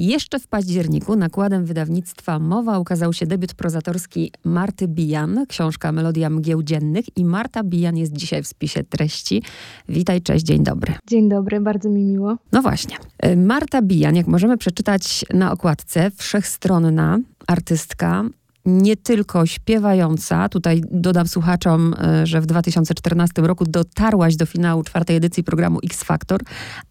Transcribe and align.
Jeszcze 0.00 0.38
w 0.38 0.46
październiku 0.46 1.16
nakładem 1.16 1.64
wydawnictwa 1.64 2.38
Mowa 2.38 2.78
ukazał 2.78 3.12
się 3.12 3.26
debiut 3.26 3.54
prozatorski 3.54 4.32
Marty 4.44 4.88
Bijan, 4.88 5.46
książka 5.48 5.92
Melodia 5.92 6.30
Mgieł 6.30 6.62
Dziennych 6.62 7.04
i 7.16 7.24
Marta 7.24 7.64
Bijan 7.64 7.96
jest 7.96 8.12
dzisiaj 8.12 8.42
w 8.42 8.46
spisie 8.46 8.84
treści. 8.84 9.42
Witaj, 9.88 10.22
cześć, 10.22 10.44
dzień 10.44 10.64
dobry. 10.64 10.94
Dzień 11.08 11.28
dobry, 11.28 11.60
bardzo 11.60 11.88
mi 11.88 12.04
miło. 12.04 12.36
No 12.52 12.62
właśnie. 12.62 12.96
Y, 13.26 13.36
Marta 13.36 13.82
Bijan, 13.82 14.16
jak 14.16 14.26
możemy 14.26 14.58
przeczytać 14.58 15.24
na 15.34 15.52
okładce, 15.52 16.10
wszechstronna 16.10 17.18
artystka, 17.46 18.24
nie 18.70 18.96
tylko 18.96 19.46
śpiewająca, 19.46 20.48
tutaj 20.48 20.82
dodam 20.90 21.28
słuchaczom, 21.28 21.94
e, 21.98 22.26
że 22.26 22.40
w 22.40 22.46
2014 22.46 23.42
roku 23.42 23.64
dotarłaś 23.64 24.36
do 24.36 24.46
finału 24.46 24.82
czwartej 24.82 25.16
edycji 25.16 25.44
programu 25.44 25.78
X 25.84 26.04
Factor, 26.04 26.40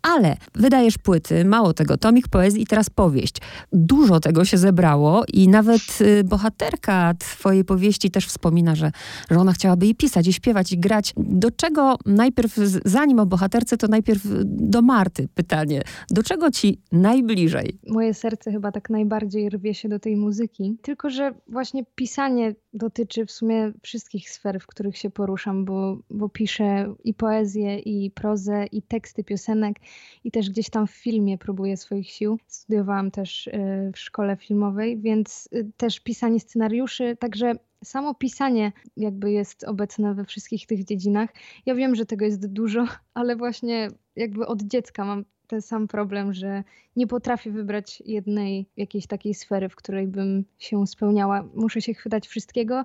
ale 0.02 0.38
wydajesz 0.56 0.98
płyty, 0.98 1.46
mało 1.46 1.74
tego, 1.74 1.98
tomik 1.98 2.28
poezji 2.28 2.62
i 2.62 2.68
teraz 2.68 2.90
powieść. 2.90 3.36
Dużo 3.74 4.20
tego 4.20 4.46
się 4.46 4.58
zebrało 4.58 5.24
i 5.34 5.48
nawet 5.48 5.82
y, 6.02 6.24
bohaterka 6.24 7.14
twojej 7.20 7.66
powieści 7.66 8.12
też 8.12 8.26
wspomina, 8.26 8.76
że, 8.76 8.92
że 9.32 9.40
ona 9.40 9.54
chciałaby 9.54 9.88
i 9.88 9.96
pisać, 9.96 10.28
i 10.28 10.34
śpiewać, 10.34 10.72
i 10.72 10.80
grać. 10.80 11.14
Do 11.18 11.52
czego 11.52 11.96
najpierw, 12.06 12.56
zanim 12.86 13.20
o 13.20 13.26
bohaterce, 13.26 13.78
to 13.78 13.88
najpierw 13.88 14.22
do 14.46 14.82
Marty 14.82 15.28
pytanie. 15.36 15.82
Do 16.10 16.24
czego 16.24 16.52
ci 16.52 16.82
najbliżej? 16.92 17.80
Moje 17.88 18.14
serce 18.14 18.52
chyba 18.52 18.72
tak 18.72 18.90
najbardziej 18.90 19.50
rwie 19.50 19.74
się 19.74 19.90
do 19.90 20.00
tej 20.00 20.18
muzyki, 20.18 20.78
tylko 20.82 21.10
że 21.10 21.34
właśnie 21.48 21.69
pisanie 21.96 22.56
dotyczy 22.74 23.26
w 23.26 23.32
sumie 23.32 23.72
wszystkich 23.82 24.30
sfer, 24.30 24.60
w 24.60 24.68
których 24.68 24.98
się 24.98 25.10
poruszam, 25.10 25.66
bo, 25.66 25.98
bo 26.10 26.30
piszę 26.30 26.96
i 27.04 27.14
poezję, 27.14 27.80
i 27.80 28.12
prozę, 28.12 28.66
i 28.66 28.82
teksty 28.82 29.24
piosenek, 29.24 29.78
i 30.24 30.32
też 30.32 30.50
gdzieś 30.50 30.70
tam 30.70 30.88
w 30.88 30.92
filmie 30.92 31.38
próbuję 31.38 31.78
swoich 31.78 32.10
sił. 32.10 32.40
Studiowałam 32.48 33.12
też 33.12 33.48
y, 33.48 33.92
w 33.94 34.00
szkole 34.00 34.38
filmowej, 34.38 34.98
więc 34.98 35.50
y, 35.54 35.72
też 35.78 36.00
pisanie 36.00 36.40
scenariuszy, 36.40 37.18
także 37.20 37.54
samo 37.84 38.16
pisanie 38.16 38.72
jakby 38.98 39.32
jest 39.32 39.64
obecne 39.64 40.14
we 40.14 40.26
wszystkich 40.26 40.68
tych 40.68 40.84
dziedzinach. 40.84 41.30
Ja 41.66 41.76
wiem, 41.76 41.96
że 41.96 42.06
tego 42.06 42.26
jest 42.26 42.48
dużo, 42.48 42.88
ale 43.14 43.36
właśnie 43.36 43.88
jakby 44.16 44.48
od 44.48 44.62
dziecka 44.62 45.06
mam 45.06 45.26
ten 45.50 45.62
sam 45.62 45.88
problem, 45.88 46.34
że 46.34 46.64
nie 46.96 47.08
potrafię 47.08 47.52
wybrać 47.52 48.04
jednej 48.06 48.66
jakiejś 48.78 49.08
takiej 49.08 49.34
sfery, 49.34 49.70
w 49.70 49.76
której 49.76 50.08
bym 50.08 50.46
się 50.60 50.88
spełniała. 50.88 51.44
Muszę 51.56 51.82
się 51.82 51.94
chwytać 51.94 52.28
wszystkiego. 52.28 52.84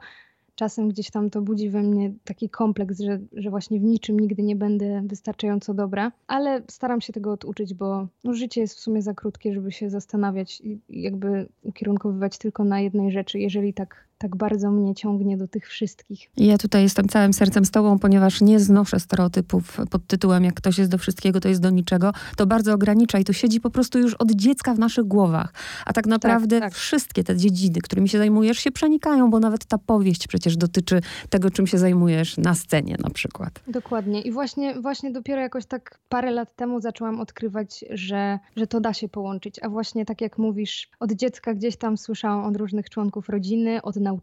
Czasem 0.54 0.88
gdzieś 0.88 1.10
tam 1.10 1.30
to 1.30 1.42
budzi 1.42 1.70
we 1.70 1.82
mnie 1.82 2.12
taki 2.24 2.50
kompleks, 2.50 3.00
że, 3.00 3.20
że 3.32 3.50
właśnie 3.50 3.80
w 3.80 3.82
niczym 3.82 4.20
nigdy 4.20 4.42
nie 4.42 4.56
będę 4.56 5.02
wystarczająco 5.06 5.74
dobra, 5.74 6.12
ale 6.26 6.62
staram 6.68 7.00
się 7.00 7.12
tego 7.12 7.32
oduczyć, 7.32 7.74
bo 7.74 8.08
no, 8.24 8.34
życie 8.34 8.60
jest 8.60 8.76
w 8.76 8.80
sumie 8.80 9.02
za 9.02 9.14
krótkie, 9.14 9.54
żeby 9.54 9.72
się 9.72 9.90
zastanawiać 9.90 10.60
i 10.60 10.80
jakby 10.88 11.48
ukierunkowywać 11.62 12.38
tylko 12.38 12.64
na 12.64 12.80
jednej 12.80 13.12
rzeczy. 13.12 13.38
Jeżeli 13.38 13.74
tak 13.74 14.08
tak 14.18 14.36
bardzo 14.36 14.70
mnie 14.70 14.94
ciągnie 14.94 15.36
do 15.36 15.48
tych 15.48 15.68
wszystkich. 15.68 16.30
Ja 16.36 16.58
tutaj 16.58 16.82
jestem 16.82 17.08
całym 17.08 17.32
sercem 17.32 17.64
z 17.64 17.70
tobą, 17.70 17.98
ponieważ 17.98 18.40
nie 18.40 18.60
znoszę 18.60 19.00
stereotypów 19.00 19.80
pod 19.90 20.06
tytułem 20.06 20.44
jak 20.44 20.54
ktoś 20.54 20.78
jest 20.78 20.90
do 20.90 20.98
wszystkiego, 20.98 21.40
to 21.40 21.48
jest 21.48 21.60
do 21.60 21.70
niczego. 21.70 22.12
To 22.36 22.46
bardzo 22.46 22.74
ogranicza 22.74 23.18
i 23.18 23.24
to 23.24 23.32
siedzi 23.32 23.60
po 23.60 23.70
prostu 23.70 23.98
już 23.98 24.14
od 24.14 24.30
dziecka 24.30 24.74
w 24.74 24.78
naszych 24.78 25.04
głowach. 25.04 25.52
A 25.86 25.92
tak 25.92 26.06
naprawdę 26.06 26.60
tak, 26.60 26.70
tak. 26.70 26.78
wszystkie 26.78 27.24
te 27.24 27.36
dziedziny, 27.36 27.80
którymi 27.80 28.08
się 28.08 28.18
zajmujesz, 28.18 28.58
się 28.58 28.70
przenikają, 28.70 29.30
bo 29.30 29.40
nawet 29.40 29.64
ta 29.64 29.78
powieść 29.78 30.26
przecież 30.26 30.56
dotyczy 30.56 31.00
tego, 31.30 31.50
czym 31.50 31.66
się 31.66 31.78
zajmujesz 31.78 32.36
na 32.36 32.54
scenie 32.54 32.96
na 33.04 33.10
przykład. 33.10 33.62
Dokładnie. 33.68 34.20
I 34.22 34.32
właśnie, 34.32 34.80
właśnie 34.80 35.10
dopiero 35.12 35.40
jakoś 35.40 35.66
tak 35.66 35.98
parę 36.08 36.30
lat 36.30 36.56
temu 36.56 36.80
zaczęłam 36.80 37.20
odkrywać, 37.20 37.84
że, 37.90 38.38
że 38.56 38.66
to 38.66 38.80
da 38.80 38.92
się 38.92 39.08
połączyć. 39.08 39.62
A 39.62 39.68
właśnie 39.68 40.04
tak 40.04 40.20
jak 40.20 40.38
mówisz, 40.38 40.90
od 41.00 41.12
dziecka 41.12 41.54
gdzieś 41.54 41.76
tam 41.76 41.96
słyszałam 41.96 42.44
od 42.44 42.56
różnych 42.56 42.90
członków 42.90 43.28
rodziny, 43.28 43.82
od 43.82 43.96
nauczycieli. 43.96 44.13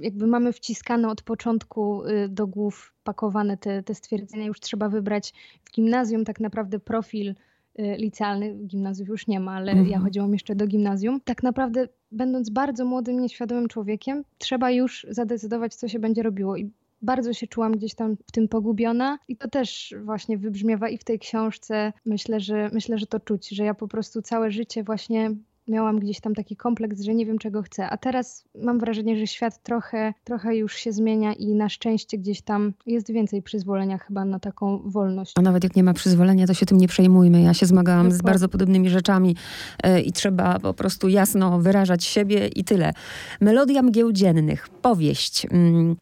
Jakby 0.00 0.26
mamy 0.26 0.52
wciskane 0.52 1.08
od 1.08 1.22
początku 1.22 2.04
y, 2.04 2.28
do 2.28 2.46
głów 2.46 2.94
pakowane 3.04 3.56
te, 3.56 3.82
te 3.82 3.94
stwierdzenia. 3.94 4.46
Już 4.46 4.60
trzeba 4.60 4.88
wybrać 4.88 5.34
w 5.64 5.72
gimnazjum 5.72 6.24
tak 6.24 6.40
naprawdę 6.40 6.78
profil 6.78 7.28
y, 7.78 7.96
licealny. 7.98 8.54
Gimnazjów 8.54 9.08
już 9.08 9.26
nie 9.26 9.40
ma, 9.40 9.52
ale 9.52 9.72
mhm. 9.72 9.90
ja 9.90 9.98
chodziłam 9.98 10.32
jeszcze 10.32 10.54
do 10.54 10.66
gimnazjum. 10.66 11.20
Tak 11.20 11.42
naprawdę 11.42 11.88
będąc 12.12 12.50
bardzo 12.50 12.84
młodym, 12.84 13.20
nieświadomym 13.20 13.68
człowiekiem, 13.68 14.24
trzeba 14.38 14.70
już 14.70 15.06
zadecydować, 15.10 15.74
co 15.74 15.88
się 15.88 15.98
będzie 15.98 16.22
robiło. 16.22 16.56
I 16.56 16.70
bardzo 17.02 17.32
się 17.32 17.46
czułam 17.46 17.72
gdzieś 17.72 17.94
tam 17.94 18.16
w 18.26 18.32
tym 18.32 18.48
pogubiona 18.48 19.18
i 19.28 19.36
to 19.36 19.48
też 19.48 19.94
właśnie 20.04 20.38
wybrzmiewa 20.38 20.88
i 20.88 20.98
w 20.98 21.04
tej 21.04 21.18
książce. 21.18 21.92
Myślę, 22.04 22.40
że 22.40 22.70
myślę, 22.72 22.98
że 22.98 23.06
to 23.06 23.20
czuć, 23.20 23.48
że 23.48 23.64
ja 23.64 23.74
po 23.74 23.88
prostu 23.88 24.22
całe 24.22 24.50
życie 24.50 24.84
właśnie 24.84 25.30
miałam 25.68 25.98
gdzieś 25.98 26.20
tam 26.20 26.34
taki 26.34 26.56
kompleks, 26.56 27.00
że 27.00 27.14
nie 27.14 27.26
wiem 27.26 27.38
czego 27.38 27.62
chcę. 27.62 27.90
A 27.90 27.96
teraz 27.96 28.44
mam 28.62 28.78
wrażenie, 28.78 29.18
że 29.18 29.26
świat 29.26 29.62
trochę, 29.62 30.14
trochę 30.24 30.56
już 30.56 30.74
się 30.74 30.92
zmienia 30.92 31.32
i 31.32 31.54
na 31.54 31.68
szczęście 31.68 32.18
gdzieś 32.18 32.42
tam 32.42 32.72
jest 32.86 33.12
więcej 33.12 33.42
przyzwolenia 33.42 33.98
chyba 33.98 34.24
na 34.24 34.38
taką 34.38 34.82
wolność. 34.84 35.32
A 35.38 35.42
nawet 35.42 35.64
jak 35.64 35.76
nie 35.76 35.82
ma 35.82 35.94
przyzwolenia, 35.94 36.46
to 36.46 36.54
się 36.54 36.66
tym 36.66 36.78
nie 36.78 36.88
przejmujmy. 36.88 37.42
Ja 37.42 37.54
się 37.54 37.66
zmagałam 37.66 38.06
Dokładnie. 38.06 38.18
z 38.18 38.22
bardzo 38.22 38.48
podobnymi 38.48 38.90
rzeczami 38.90 39.36
yy, 39.84 40.00
i 40.00 40.12
trzeba 40.12 40.58
po 40.58 40.74
prostu 40.74 41.08
jasno 41.08 41.58
wyrażać 41.60 42.04
siebie 42.04 42.48
i 42.48 42.64
tyle. 42.64 42.92
Melodia 43.40 43.82
mgieł 43.82 44.12
dziennych, 44.12 44.68
powieść. 44.68 45.44
Yy, 45.44 45.50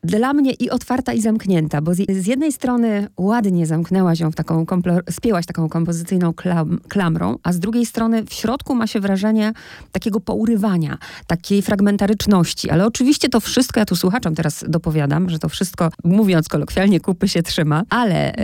dla 0.04 0.32
mnie 0.32 0.52
i 0.52 0.70
otwarta 0.70 1.12
i 1.12 1.20
zamknięta, 1.20 1.80
bo 1.80 1.94
z, 1.94 2.10
z 2.10 2.26
jednej 2.26 2.52
strony 2.52 3.08
ładnie 3.16 3.66
zamknęłaś 3.66 4.20
ją 4.20 4.30
w 4.30 4.34
taką, 4.34 4.66
spięłaś 5.10 5.46
taką 5.46 5.68
kompozycyjną 5.68 6.32
klam, 6.32 6.80
klamrą, 6.88 7.38
a 7.42 7.52
z 7.52 7.58
drugiej 7.58 7.86
strony 7.86 8.24
w 8.24 8.34
środku 8.34 8.74
ma 8.74 8.86
się 8.86 9.00
wrażenie 9.00 9.53
takiego 9.92 10.20
pourywania, 10.20 10.98
takiej 11.26 11.62
fragmentaryczności. 11.62 12.70
Ale 12.70 12.86
oczywiście 12.86 13.28
to 13.28 13.40
wszystko, 13.40 13.80
ja 13.80 13.86
tu 13.86 13.96
słuchaczom 13.96 14.34
teraz 14.34 14.64
dopowiadam, 14.68 15.30
że 15.30 15.38
to 15.38 15.48
wszystko, 15.48 15.90
mówiąc 16.04 16.48
kolokwialnie, 16.48 17.00
kupy 17.00 17.28
się 17.28 17.42
trzyma, 17.42 17.82
ale 17.90 18.34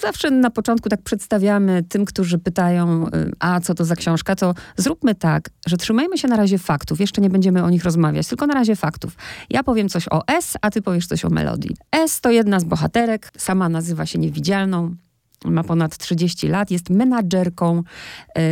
zawsze 0.00 0.30
na 0.30 0.50
początku 0.50 0.88
tak 0.88 1.02
przedstawiamy 1.02 1.84
tym, 1.88 2.04
którzy 2.04 2.38
pytają, 2.38 3.06
a 3.38 3.60
co 3.60 3.74
to 3.74 3.84
za 3.84 3.96
książka, 3.96 4.36
to 4.36 4.54
zróbmy 4.76 5.14
tak, 5.14 5.50
że 5.66 5.76
trzymajmy 5.76 6.18
się 6.18 6.28
na 6.28 6.36
razie 6.36 6.58
faktów, 6.58 7.00
jeszcze 7.00 7.20
nie 7.20 7.30
będziemy 7.30 7.64
o 7.64 7.70
nich 7.70 7.84
rozmawiać, 7.84 8.28
tylko 8.28 8.46
na 8.46 8.54
razie 8.54 8.76
faktów. 8.76 9.16
Ja 9.50 9.62
powiem 9.62 9.88
coś 9.88 10.08
o 10.10 10.26
S, 10.26 10.56
a 10.62 10.70
ty 10.70 10.82
powiesz 10.82 11.06
coś 11.06 11.24
o 11.24 11.30
melodii. 11.30 11.76
S 11.92 12.20
to 12.20 12.30
jedna 12.30 12.60
z 12.60 12.64
bohaterek, 12.64 13.32
sama 13.36 13.68
nazywa 13.68 14.06
się 14.06 14.18
Niewidzialną, 14.18 14.94
ma 15.44 15.64
ponad 15.64 15.98
30 15.98 16.48
lat, 16.48 16.70
jest 16.70 16.90
menadżerką 16.90 17.82
yy, 18.36 18.42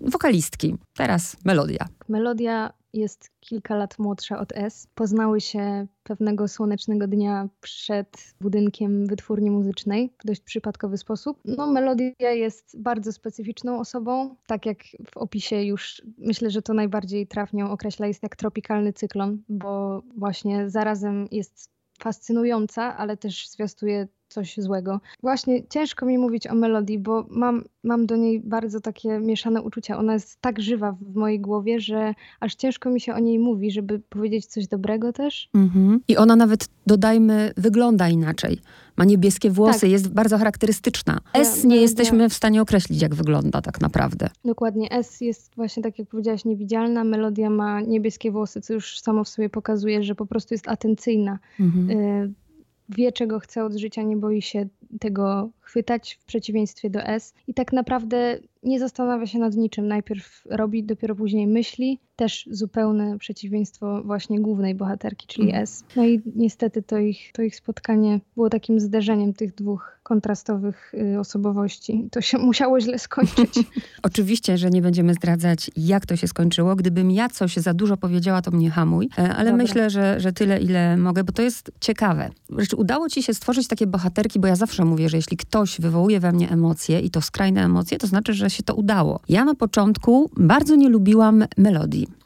wokalistki. 0.00 0.76
Teraz 0.96 1.36
Melodia. 1.44 1.88
Melodia 2.08 2.72
jest 2.94 3.30
kilka 3.40 3.76
lat 3.76 3.98
młodsza 3.98 4.38
od 4.38 4.52
S. 4.52 4.86
Poznały 4.94 5.40
się 5.40 5.86
pewnego 6.02 6.48
słonecznego 6.48 7.06
dnia 7.08 7.48
przed 7.60 8.34
budynkiem 8.40 9.06
wytwórni 9.06 9.50
muzycznej 9.50 10.12
w 10.22 10.26
dość 10.26 10.40
przypadkowy 10.40 10.98
sposób. 10.98 11.40
No, 11.44 11.66
Melodia 11.66 12.30
jest 12.32 12.82
bardzo 12.82 13.12
specyficzną 13.12 13.80
osobą. 13.80 14.36
Tak 14.46 14.66
jak 14.66 14.78
w 15.10 15.16
opisie 15.16 15.62
już 15.62 16.02
myślę, 16.18 16.50
że 16.50 16.62
to 16.62 16.74
najbardziej 16.74 17.26
trafnie 17.26 17.66
określa, 17.66 18.06
jest 18.06 18.22
jak 18.22 18.36
tropikalny 18.36 18.92
cyklon, 18.92 19.42
bo 19.48 20.02
właśnie 20.16 20.70
zarazem 20.70 21.28
jest 21.30 21.74
fascynująca, 21.98 22.96
ale 22.96 23.16
też 23.16 23.48
zwiastuje 23.48 24.08
coś 24.34 24.56
złego. 24.56 25.00
Właśnie 25.22 25.66
ciężko 25.68 26.06
mi 26.06 26.18
mówić 26.18 26.46
o 26.46 26.54
melodii, 26.54 26.98
bo 26.98 27.26
mam, 27.30 27.64
mam 27.82 28.06
do 28.06 28.16
niej 28.16 28.40
bardzo 28.40 28.80
takie 28.80 29.18
mieszane 29.18 29.62
uczucia. 29.62 29.98
Ona 29.98 30.12
jest 30.12 30.40
tak 30.40 30.60
żywa 30.60 30.96
w 31.00 31.14
mojej 31.14 31.40
głowie, 31.40 31.80
że 31.80 32.14
aż 32.40 32.54
ciężko 32.54 32.90
mi 32.90 33.00
się 33.00 33.14
o 33.14 33.18
niej 33.18 33.38
mówi, 33.38 33.70
żeby 33.70 34.00
powiedzieć 34.08 34.46
coś 34.46 34.66
dobrego 34.66 35.12
też. 35.12 35.48
Mhm. 35.54 36.00
I 36.08 36.16
ona 36.16 36.36
nawet, 36.36 36.68
dodajmy, 36.86 37.52
wygląda 37.56 38.08
inaczej. 38.08 38.58
Ma 38.96 39.04
niebieskie 39.04 39.50
włosy, 39.50 39.80
tak. 39.80 39.90
jest 39.90 40.08
bardzo 40.12 40.38
charakterystyczna. 40.38 41.20
S 41.34 41.64
nie 41.64 41.76
ja, 41.76 41.82
jesteśmy 41.82 42.22
ja. 42.22 42.28
w 42.28 42.34
stanie 42.34 42.62
określić, 42.62 43.02
jak 43.02 43.14
wygląda 43.14 43.60
tak 43.62 43.80
naprawdę. 43.80 44.30
Dokładnie. 44.44 44.90
S 44.92 45.20
jest 45.20 45.54
właśnie, 45.56 45.82
tak 45.82 45.98
jak 45.98 46.08
powiedziałaś, 46.08 46.44
niewidzialna. 46.44 47.04
Melodia 47.04 47.50
ma 47.50 47.80
niebieskie 47.80 48.30
włosy, 48.30 48.60
co 48.60 48.72
już 48.72 49.00
samo 49.00 49.24
w 49.24 49.28
sobie 49.28 49.48
pokazuje, 49.48 50.02
że 50.02 50.14
po 50.14 50.26
prostu 50.26 50.54
jest 50.54 50.68
atencyjna. 50.68 51.38
Mhm. 51.60 51.90
Y 51.90 52.43
wie, 52.88 53.12
czego 53.12 53.40
chce 53.40 53.64
od 53.64 53.74
życia, 53.74 54.02
nie 54.02 54.16
boi 54.16 54.42
się 54.42 54.66
tego 55.00 55.50
chwytać 55.60 56.18
w 56.20 56.24
przeciwieństwie 56.24 56.90
do 56.90 57.00
S. 57.00 57.34
I 57.46 57.54
tak 57.54 57.72
naprawdę 57.72 58.38
nie 58.64 58.78
zastanawia 58.78 59.26
się 59.26 59.38
nad 59.38 59.54
niczym. 59.54 59.88
Najpierw 59.88 60.42
robi, 60.50 60.84
dopiero 60.84 61.14
później 61.14 61.46
myśli. 61.46 61.98
Też 62.16 62.48
zupełne 62.50 63.18
przeciwieństwo 63.18 64.02
właśnie 64.04 64.40
głównej 64.40 64.74
bohaterki, 64.74 65.26
czyli 65.26 65.50
mm. 65.50 65.62
S. 65.62 65.84
No 65.96 66.06
i 66.06 66.22
niestety 66.36 66.82
to 66.82 66.98
ich, 66.98 67.32
to 67.32 67.42
ich 67.42 67.56
spotkanie 67.56 68.20
było 68.34 68.50
takim 68.50 68.80
zderzeniem 68.80 69.32
tych 69.32 69.54
dwóch 69.54 69.98
kontrastowych 70.02 70.94
y, 71.14 71.20
osobowości. 71.20 72.08
To 72.10 72.20
się 72.20 72.38
musiało 72.48 72.80
źle 72.80 72.98
skończyć. 72.98 73.54
Oczywiście, 74.02 74.58
że 74.58 74.70
nie 74.70 74.82
będziemy 74.82 75.14
zdradzać, 75.14 75.70
jak 75.76 76.06
to 76.06 76.16
się 76.16 76.28
skończyło. 76.28 76.76
Gdybym 76.76 77.10
ja 77.10 77.28
coś 77.28 77.56
za 77.56 77.74
dużo 77.74 77.96
powiedziała, 77.96 78.42
to 78.42 78.50
mnie 78.50 78.70
hamuj. 78.70 79.08
E, 79.18 79.34
ale 79.34 79.50
Dobra. 79.50 79.64
myślę, 79.64 79.90
że, 79.90 80.20
że 80.20 80.32
tyle, 80.32 80.60
ile 80.60 80.96
mogę, 80.96 81.24
bo 81.24 81.32
to 81.32 81.42
jest 81.42 81.70
ciekawe. 81.80 82.30
Rzeczy, 82.58 82.76
udało 82.76 83.08
ci 83.08 83.22
się 83.22 83.34
stworzyć 83.34 83.68
takie 83.68 83.86
bohaterki, 83.86 84.40
bo 84.40 84.46
ja 84.46 84.56
zawsze 84.56 84.84
mówię, 84.84 85.08
że 85.08 85.16
jeśli 85.16 85.36
ktoś 85.36 85.64
ktoś 85.64 85.80
wywołuje 85.80 86.20
we 86.20 86.32
mnie 86.32 86.50
emocje 86.50 87.00
i 87.00 87.10
to 87.10 87.20
skrajne 87.20 87.64
emocje, 87.64 87.98
to 87.98 88.06
znaczy, 88.06 88.34
że 88.34 88.50
się 88.54 88.62
to 88.62 88.74
udało. 88.74 89.20
Ja 89.28 89.44
na 89.44 89.54
początku 89.54 90.30
bardzo 90.36 90.76
nie 90.76 90.88
lubiłam 90.88 91.44
melodii. 91.56 92.23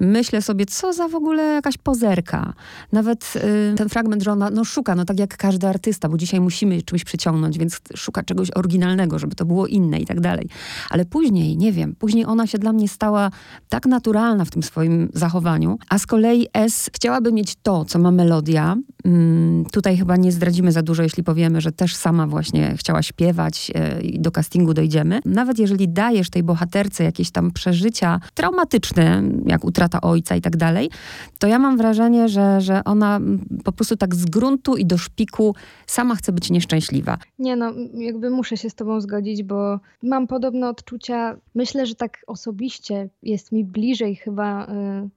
Myślę 0.00 0.42
sobie, 0.42 0.66
co 0.66 0.92
za 0.92 1.08
w 1.08 1.14
ogóle 1.14 1.42
jakaś 1.42 1.78
pozerka. 1.78 2.52
Nawet 2.92 3.32
y, 3.36 3.74
ten 3.76 3.88
fragment, 3.88 4.22
że 4.22 4.32
ona 4.32 4.50
no, 4.50 4.64
szuka, 4.64 4.94
no 4.94 5.04
tak 5.04 5.18
jak 5.18 5.36
każdy 5.36 5.66
artysta, 5.68 6.08
bo 6.08 6.16
dzisiaj 6.16 6.40
musimy 6.40 6.82
czymś 6.82 7.04
przyciągnąć, 7.04 7.58
więc 7.58 7.80
szuka 7.96 8.22
czegoś 8.22 8.50
oryginalnego, 8.54 9.18
żeby 9.18 9.34
to 9.34 9.44
było 9.44 9.66
inne 9.66 9.98
i 9.98 10.06
tak 10.06 10.20
dalej. 10.20 10.48
Ale 10.90 11.04
później, 11.04 11.56
nie 11.56 11.72
wiem, 11.72 11.94
później 11.98 12.26
ona 12.26 12.46
się 12.46 12.58
dla 12.58 12.72
mnie 12.72 12.88
stała 12.88 13.30
tak 13.68 13.86
naturalna 13.86 14.44
w 14.44 14.50
tym 14.50 14.62
swoim 14.62 15.08
zachowaniu, 15.14 15.78
a 15.88 15.98
z 15.98 16.06
kolei 16.06 16.46
S 16.52 16.90
chciałaby 16.94 17.32
mieć 17.32 17.56
to, 17.62 17.84
co 17.84 17.98
ma 17.98 18.10
melodia. 18.10 18.76
Mm, 19.04 19.64
tutaj 19.72 19.96
chyba 19.96 20.16
nie 20.16 20.32
zdradzimy 20.32 20.72
za 20.72 20.82
dużo, 20.82 21.02
jeśli 21.02 21.22
powiemy, 21.22 21.60
że 21.60 21.72
też 21.72 21.94
sama 21.94 22.26
właśnie 22.26 22.74
chciała 22.76 23.02
śpiewać 23.02 23.72
y, 24.00 24.02
i 24.02 24.20
do 24.20 24.30
castingu 24.30 24.74
dojdziemy. 24.74 25.20
Nawet 25.24 25.58
jeżeli 25.58 25.88
dajesz 25.88 26.30
tej 26.30 26.42
bohaterce 26.42 27.04
jakieś 27.04 27.30
tam 27.30 27.50
przeżycia 27.50 28.20
traumatyczne, 28.34 29.22
jak 29.46 29.64
utrata 29.64 30.00
ojca 30.00 30.36
i 30.36 30.40
tak 30.40 30.56
dalej, 30.56 30.90
to 31.38 31.46
ja 31.46 31.58
mam 31.58 31.76
wrażenie, 31.76 32.28
że, 32.28 32.60
że 32.60 32.84
ona 32.84 33.20
po 33.64 33.72
prostu 33.72 33.96
tak 33.96 34.14
z 34.14 34.24
gruntu 34.24 34.76
i 34.76 34.86
do 34.86 34.98
szpiku 34.98 35.54
sama 35.86 36.14
chce 36.14 36.32
być 36.32 36.50
nieszczęśliwa. 36.50 37.18
Nie 37.38 37.56
no, 37.56 37.72
jakby 37.94 38.30
muszę 38.30 38.56
się 38.56 38.70
z 38.70 38.74
tobą 38.74 39.00
zgodzić, 39.00 39.42
bo 39.42 39.80
mam 40.02 40.26
podobne 40.26 40.68
odczucia. 40.68 41.36
Myślę, 41.54 41.86
że 41.86 41.94
tak 41.94 42.18
osobiście 42.26 43.08
jest 43.22 43.52
mi 43.52 43.64
bliżej 43.64 44.16
chyba 44.16 44.64
y, 44.64 45.08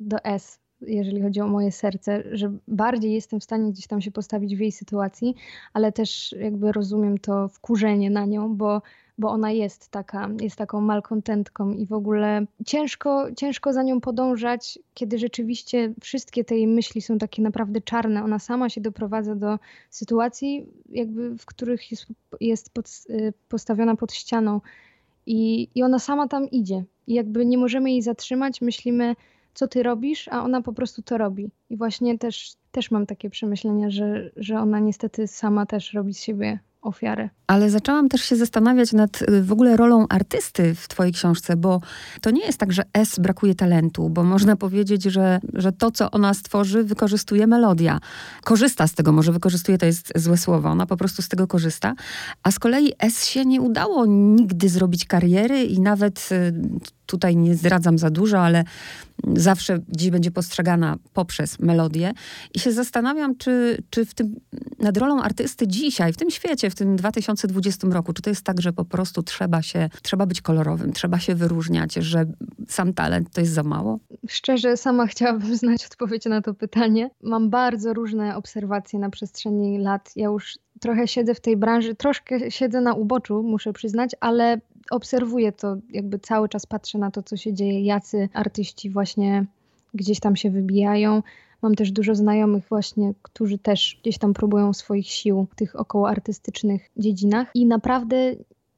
do 0.00 0.24
S 0.24 0.62
jeżeli 0.86 1.22
chodzi 1.22 1.40
o 1.40 1.48
moje 1.48 1.72
serce, 1.72 2.22
że 2.32 2.52
bardziej 2.68 3.12
jestem 3.12 3.40
w 3.40 3.44
stanie 3.44 3.72
gdzieś 3.72 3.86
tam 3.86 4.00
się 4.00 4.10
postawić 4.10 4.56
w 4.56 4.60
jej 4.60 4.72
sytuacji, 4.72 5.34
ale 5.72 5.92
też 5.92 6.34
jakby 6.40 6.72
rozumiem 6.72 7.18
to 7.18 7.48
wkurzenie 7.48 8.10
na 8.10 8.26
nią, 8.26 8.56
bo 8.56 8.82
bo 9.22 9.30
ona 9.30 9.50
jest 9.50 9.88
taka, 9.88 10.28
jest 10.40 10.56
taką 10.56 10.80
malkontentką 10.80 11.72
i 11.72 11.86
w 11.86 11.92
ogóle 11.92 12.46
ciężko, 12.66 13.26
ciężko 13.36 13.72
za 13.72 13.82
nią 13.82 14.00
podążać, 14.00 14.78
kiedy 14.94 15.18
rzeczywiście 15.18 15.94
wszystkie 16.00 16.44
te 16.44 16.56
jej 16.56 16.66
myśli 16.66 17.02
są 17.02 17.18
takie 17.18 17.42
naprawdę 17.42 17.80
czarne. 17.80 18.24
Ona 18.24 18.38
sama 18.38 18.68
się 18.68 18.80
doprowadza 18.80 19.34
do 19.34 19.58
sytuacji, 19.90 20.66
jakby 20.88 21.38
w 21.38 21.46
których 21.46 21.90
jest, 21.90 22.06
jest 22.40 22.70
pod, 22.70 22.86
y, 23.10 23.32
postawiona 23.48 23.96
pod 23.96 24.12
ścianą 24.12 24.60
i, 25.26 25.68
i 25.74 25.82
ona 25.82 25.98
sama 25.98 26.28
tam 26.28 26.50
idzie. 26.50 26.84
I 27.06 27.14
jakby 27.14 27.46
nie 27.46 27.58
możemy 27.58 27.90
jej 27.90 28.02
zatrzymać, 28.02 28.60
myślimy, 28.60 29.16
co 29.54 29.68
ty 29.68 29.82
robisz, 29.82 30.28
a 30.28 30.44
ona 30.44 30.62
po 30.62 30.72
prostu 30.72 31.02
to 31.02 31.18
robi. 31.18 31.50
I 31.70 31.76
właśnie 31.76 32.18
też, 32.18 32.54
też 32.72 32.90
mam 32.90 33.06
takie 33.06 33.30
przemyślenia, 33.30 33.90
że, 33.90 34.30
że 34.36 34.58
ona 34.58 34.78
niestety 34.78 35.26
sama 35.26 35.66
też 35.66 35.92
robi 35.92 36.14
z 36.14 36.20
siebie 36.20 36.58
Ale 37.46 37.70
zaczęłam 37.70 38.08
też 38.08 38.20
się 38.22 38.36
zastanawiać 38.36 38.92
nad 38.92 39.22
y, 39.22 39.42
w 39.42 39.52
ogóle 39.52 39.76
rolą 39.76 40.06
artysty 40.08 40.74
w 40.74 40.88
twojej 40.88 41.12
książce, 41.12 41.56
bo 41.56 41.80
to 42.20 42.30
nie 42.30 42.46
jest 42.46 42.58
tak, 42.58 42.72
że 42.72 42.82
S 42.92 43.18
brakuje 43.18 43.54
talentu, 43.54 44.10
bo 44.10 44.24
można 44.24 44.56
powiedzieć, 44.56 45.02
że, 45.02 45.40
że 45.52 45.72
to, 45.72 45.90
co 45.90 46.10
ona 46.10 46.34
stworzy, 46.34 46.84
wykorzystuje 46.84 47.46
melodia. 47.46 48.00
Korzysta 48.44 48.86
z 48.86 48.94
tego, 48.94 49.12
może 49.12 49.32
wykorzystuje 49.32 49.78
to 49.78 49.86
jest 49.86 50.12
złe 50.16 50.36
słowo, 50.36 50.68
ona 50.68 50.86
po 50.86 50.96
prostu 50.96 51.22
z 51.22 51.28
tego 51.28 51.46
korzysta. 51.46 51.94
A 52.42 52.50
z 52.50 52.58
kolei 52.58 52.92
S 52.98 53.26
się 53.26 53.44
nie 53.44 53.60
udało 53.60 54.06
nigdy 54.06 54.68
zrobić 54.68 55.04
kariery 55.04 55.64
i 55.64 55.80
nawet 55.80 56.28
y, 56.32 56.52
tutaj 57.12 57.36
nie 57.36 57.54
zdradzam 57.54 57.98
za 57.98 58.10
dużo, 58.10 58.40
ale 58.40 58.64
zawsze 59.34 59.78
dziś 59.88 60.10
będzie 60.10 60.30
postrzegana 60.30 60.96
poprzez 61.12 61.58
melodię. 61.58 62.12
I 62.54 62.58
się 62.58 62.72
zastanawiam, 62.72 63.36
czy, 63.36 63.82
czy 63.90 64.06
w 64.06 64.14
tym, 64.14 64.36
nad 64.78 64.96
rolą 64.96 65.22
artysty 65.22 65.68
dzisiaj, 65.68 66.12
w 66.12 66.16
tym 66.16 66.30
świecie, 66.30 66.70
w 66.70 66.74
tym 66.74 66.96
2020 66.96 67.88
roku, 67.90 68.12
czy 68.12 68.22
to 68.22 68.30
jest 68.30 68.44
tak, 68.44 68.60
że 68.60 68.72
po 68.72 68.84
prostu 68.84 69.22
trzeba 69.22 69.62
się, 69.62 69.88
trzeba 70.02 70.26
być 70.26 70.40
kolorowym, 70.40 70.92
trzeba 70.92 71.18
się 71.18 71.34
wyróżniać, 71.34 71.94
że 71.94 72.24
sam 72.68 72.94
talent 72.94 73.30
to 73.30 73.40
jest 73.40 73.52
za 73.52 73.62
mało? 73.62 73.98
Szczerze, 74.28 74.76
sama 74.76 75.06
chciałabym 75.06 75.56
znać 75.56 75.86
odpowiedź 75.86 76.24
na 76.24 76.42
to 76.42 76.54
pytanie. 76.54 77.10
Mam 77.22 77.50
bardzo 77.50 77.92
różne 77.92 78.36
obserwacje 78.36 78.98
na 78.98 79.10
przestrzeni 79.10 79.78
lat. 79.78 80.12
Ja 80.16 80.26
już 80.26 80.58
trochę 80.80 81.08
siedzę 81.08 81.34
w 81.34 81.40
tej 81.40 81.56
branży, 81.56 81.94
troszkę 81.94 82.50
siedzę 82.50 82.80
na 82.80 82.94
uboczu, 82.94 83.42
muszę 83.42 83.72
przyznać, 83.72 84.10
ale 84.20 84.60
obserwuję 84.92 85.52
to, 85.52 85.76
jakby 85.90 86.18
cały 86.18 86.48
czas 86.48 86.66
patrzę 86.66 86.98
na 86.98 87.10
to, 87.10 87.22
co 87.22 87.36
się 87.36 87.54
dzieje, 87.54 87.84
jacy 87.84 88.28
artyści 88.32 88.90
właśnie 88.90 89.46
gdzieś 89.94 90.20
tam 90.20 90.36
się 90.36 90.50
wybijają. 90.50 91.22
Mam 91.62 91.74
też 91.74 91.92
dużo 91.92 92.14
znajomych 92.14 92.64
właśnie, 92.68 93.14
którzy 93.22 93.58
też 93.58 93.98
gdzieś 94.02 94.18
tam 94.18 94.34
próbują 94.34 94.72
swoich 94.72 95.06
sił 95.06 95.46
w 95.50 95.54
tych 95.54 95.76
około 95.76 96.08
artystycznych 96.08 96.90
dziedzinach 96.96 97.50
i 97.54 97.66
naprawdę 97.66 98.16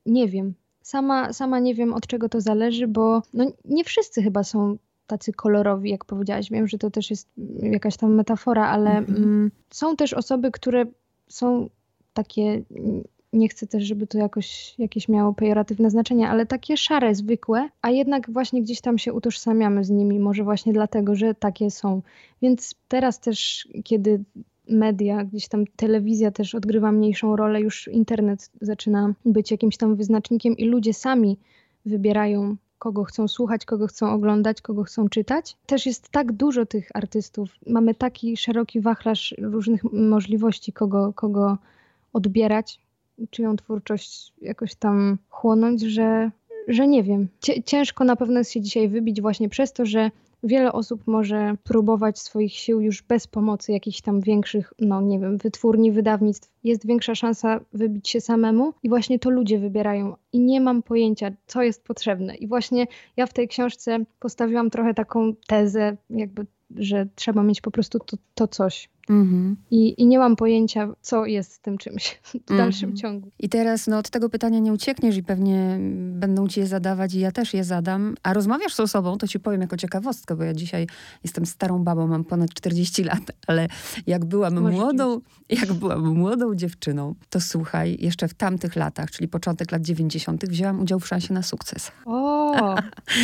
nie 0.06 0.28
wiem. 0.28 0.54
Sama, 0.82 1.32
sama 1.32 1.58
nie 1.58 1.74
wiem, 1.74 1.94
od 1.94 2.06
czego 2.06 2.28
to 2.28 2.40
zależy, 2.40 2.88
bo 2.88 3.22
no, 3.34 3.52
nie 3.64 3.84
wszyscy 3.84 4.22
chyba 4.22 4.44
są 4.44 4.76
tacy 5.06 5.32
kolorowi, 5.32 5.90
jak 5.90 6.04
powiedziałaś. 6.04 6.50
Wiem, 6.50 6.68
że 6.68 6.78
to 6.78 6.90
też 6.90 7.10
jest 7.10 7.28
jakaś 7.62 7.96
tam 7.96 8.14
metafora, 8.14 8.68
ale 8.68 8.90
mhm. 8.90 9.22
mm, 9.22 9.50
są 9.70 9.96
też 9.96 10.12
osoby, 10.12 10.50
które 10.50 10.86
są 11.28 11.68
takie 12.14 12.62
nie 13.34 13.48
chcę 13.48 13.66
też, 13.66 13.84
żeby 13.84 14.06
to 14.06 14.18
jakoś 14.18 14.74
jakieś 14.78 15.08
miało 15.08 15.32
pejoratywne 15.32 15.90
znaczenie, 15.90 16.28
ale 16.28 16.46
takie 16.46 16.76
szare, 16.76 17.14
zwykłe, 17.14 17.68
a 17.82 17.90
jednak 17.90 18.30
właśnie 18.30 18.62
gdzieś 18.62 18.80
tam 18.80 18.98
się 18.98 19.12
utożsamiamy 19.12 19.84
z 19.84 19.90
nimi, 19.90 20.18
może 20.18 20.44
właśnie 20.44 20.72
dlatego, 20.72 21.14
że 21.14 21.34
takie 21.34 21.70
są. 21.70 22.02
Więc 22.42 22.74
teraz 22.88 23.20
też, 23.20 23.68
kiedy 23.84 24.24
media, 24.68 25.24
gdzieś 25.24 25.48
tam 25.48 25.64
telewizja 25.76 26.30
też 26.30 26.54
odgrywa 26.54 26.92
mniejszą 26.92 27.36
rolę, 27.36 27.60
już 27.60 27.88
internet 27.88 28.50
zaczyna 28.60 29.14
być 29.24 29.50
jakimś 29.50 29.76
tam 29.76 29.96
wyznacznikiem 29.96 30.56
i 30.56 30.64
ludzie 30.64 30.94
sami 30.94 31.38
wybierają 31.86 32.56
kogo 32.78 33.04
chcą 33.04 33.28
słuchać, 33.28 33.64
kogo 33.64 33.86
chcą 33.86 34.12
oglądać, 34.12 34.62
kogo 34.62 34.82
chcą 34.82 35.08
czytać. 35.08 35.56
Też 35.66 35.86
jest 35.86 36.08
tak 36.08 36.32
dużo 36.32 36.66
tych 36.66 36.88
artystów. 36.94 37.50
Mamy 37.66 37.94
taki 37.94 38.36
szeroki 38.36 38.80
wachlarz 38.80 39.34
różnych 39.38 39.84
możliwości, 39.92 40.72
kogo, 40.72 41.12
kogo 41.12 41.58
odbierać, 42.12 42.80
czyją 43.30 43.56
twórczość 43.56 44.32
jakoś 44.42 44.74
tam 44.74 45.18
chłonąć, 45.28 45.82
że, 45.82 46.30
że 46.68 46.86
nie 46.88 47.02
wiem. 47.02 47.28
Ciężko 47.64 48.04
na 48.04 48.16
pewno 48.16 48.38
jest 48.38 48.52
się 48.52 48.60
dzisiaj 48.60 48.88
wybić 48.88 49.20
właśnie 49.20 49.48
przez 49.48 49.72
to, 49.72 49.86
że 49.86 50.10
wiele 50.44 50.72
osób 50.72 51.06
może 51.06 51.54
próbować 51.64 52.18
swoich 52.18 52.52
sił 52.52 52.80
już 52.80 53.02
bez 53.02 53.26
pomocy 53.26 53.72
jakichś 53.72 54.00
tam 54.00 54.20
większych, 54.20 54.72
no 54.80 55.00
nie 55.00 55.18
wiem, 55.18 55.38
wytwórni, 55.38 55.92
wydawnictw. 55.92 56.50
Jest 56.64 56.86
większa 56.86 57.14
szansa 57.14 57.60
wybić 57.72 58.08
się 58.08 58.20
samemu 58.20 58.74
i 58.82 58.88
właśnie 58.88 59.18
to 59.18 59.30
ludzie 59.30 59.58
wybierają. 59.58 60.16
I 60.32 60.40
nie 60.40 60.60
mam 60.60 60.82
pojęcia, 60.82 61.30
co 61.46 61.62
jest 61.62 61.84
potrzebne. 61.84 62.34
I 62.34 62.48
właśnie 62.48 62.86
ja 63.16 63.26
w 63.26 63.32
tej 63.32 63.48
książce 63.48 63.98
postawiłam 64.20 64.70
trochę 64.70 64.94
taką 64.94 65.34
tezę, 65.46 65.96
jakby, 66.10 66.46
że 66.76 67.06
trzeba 67.14 67.42
mieć 67.42 67.60
po 67.60 67.70
prostu 67.70 67.98
to, 67.98 68.16
to 68.34 68.48
coś. 68.48 68.88
Mhm. 69.08 69.56
I, 69.70 70.02
I 70.02 70.06
nie 70.06 70.18
mam 70.18 70.36
pojęcia, 70.36 70.88
co 71.00 71.26
jest 71.26 71.52
z 71.52 71.60
tym 71.60 71.78
czymś 71.78 72.20
w 72.48 72.56
dalszym 72.56 72.90
mhm. 72.90 72.96
ciągu. 72.96 73.30
I 73.38 73.48
teraz 73.48 73.86
no, 73.86 73.98
od 73.98 74.10
tego 74.10 74.28
pytania 74.28 74.58
nie 74.58 74.72
uciekniesz 74.72 75.16
i 75.16 75.22
pewnie 75.22 75.78
będą 76.12 76.48
ci 76.48 76.60
je 76.60 76.66
zadawać 76.66 77.14
i 77.14 77.20
ja 77.20 77.32
też 77.32 77.54
je 77.54 77.64
zadam. 77.64 78.14
A 78.22 78.32
rozmawiasz 78.32 78.74
z 78.74 78.80
osobą, 78.80 79.18
to 79.18 79.28
ci 79.28 79.40
powiem 79.40 79.60
jako 79.60 79.76
ciekawostkę, 79.76 80.36
bo 80.36 80.44
ja 80.44 80.54
dzisiaj 80.54 80.86
jestem 81.24 81.46
starą 81.46 81.84
babą, 81.84 82.06
mam 82.06 82.24
ponad 82.24 82.54
40 82.54 83.04
lat, 83.04 83.22
ale 83.46 83.68
jak 84.06 84.24
byłam 84.24 84.54
Może 84.54 84.76
młodą, 84.76 85.20
jak 85.48 85.72
byłam 85.72 86.14
młodą 86.14 86.54
dziewczyną, 86.54 87.14
to 87.30 87.40
słuchaj, 87.40 87.96
jeszcze 88.00 88.28
w 88.28 88.34
tamtych 88.34 88.76
latach, 88.76 89.10
czyli 89.10 89.28
początek 89.28 89.72
lat 89.72 89.82
90., 89.82 90.48
wzięłam 90.48 90.80
udział 90.80 91.00
w 91.00 91.06
szansie 91.06 91.34
na 91.34 91.42
sukces. 91.42 91.92
O, 92.04 92.76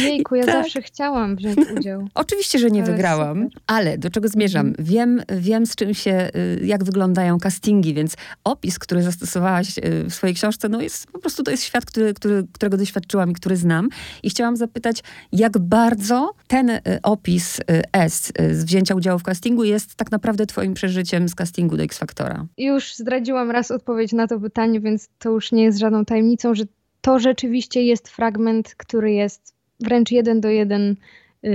jejku, 0.02 0.34
ja 0.34 0.44
tak. 0.46 0.54
zawsze 0.54 0.82
chciałam 0.82 1.36
wziąć 1.36 1.58
udział. 1.78 2.08
Oczywiście, 2.14 2.58
że 2.58 2.70
nie 2.70 2.82
wygrałam, 2.82 3.48
ale 3.66 3.98
do 3.98 4.10
czego 4.10 4.28
zmierzam? 4.28 4.66
Mhm. 4.66 4.84
Wiem, 4.86 5.22
wiem 5.38 5.66
z 5.70 5.76
czym 5.76 5.94
się, 5.94 6.28
y, 6.36 6.66
jak 6.66 6.84
wyglądają 6.84 7.38
castingi, 7.38 7.94
więc 7.94 8.16
opis, 8.44 8.78
który 8.78 9.02
zastosowałaś 9.02 9.78
y, 9.78 10.04
w 10.04 10.14
swojej 10.14 10.36
książce, 10.36 10.68
no 10.68 10.80
jest 10.80 11.06
po 11.06 11.18
prostu 11.18 11.42
to 11.42 11.50
jest 11.50 11.62
świat, 11.62 11.84
który, 11.84 12.14
który, 12.14 12.46
którego 12.52 12.76
doświadczyłam 12.76 13.30
i 13.30 13.34
który 13.34 13.56
znam. 13.56 13.88
I 14.22 14.30
chciałam 14.30 14.56
zapytać, 14.56 15.02
jak 15.32 15.58
bardzo 15.58 16.30
ten 16.48 16.70
y, 16.70 16.80
opis 17.02 17.60
S 17.92 18.32
z 18.50 18.64
wzięcia 18.64 18.94
udziału 18.94 19.18
w 19.18 19.22
castingu 19.22 19.64
jest 19.64 19.94
tak 19.94 20.10
naprawdę 20.10 20.46
twoim 20.46 20.74
przeżyciem 20.74 21.28
z 21.28 21.34
castingu 21.34 21.76
do 21.76 21.82
X-Factora? 21.82 22.46
Już 22.58 22.94
zdradziłam 22.94 23.50
raz 23.50 23.70
odpowiedź 23.70 24.12
na 24.12 24.26
to 24.26 24.40
pytanie, 24.40 24.80
więc 24.80 25.08
to 25.18 25.30
już 25.30 25.52
nie 25.52 25.64
jest 25.64 25.78
żadną 25.78 26.04
tajemnicą, 26.04 26.54
że 26.54 26.64
to 27.00 27.18
rzeczywiście 27.18 27.82
jest 27.82 28.08
fragment, 28.08 28.74
który 28.74 29.12
jest 29.12 29.54
wręcz 29.80 30.10
jeden 30.10 30.40
do 30.40 30.48
jeden 30.48 30.96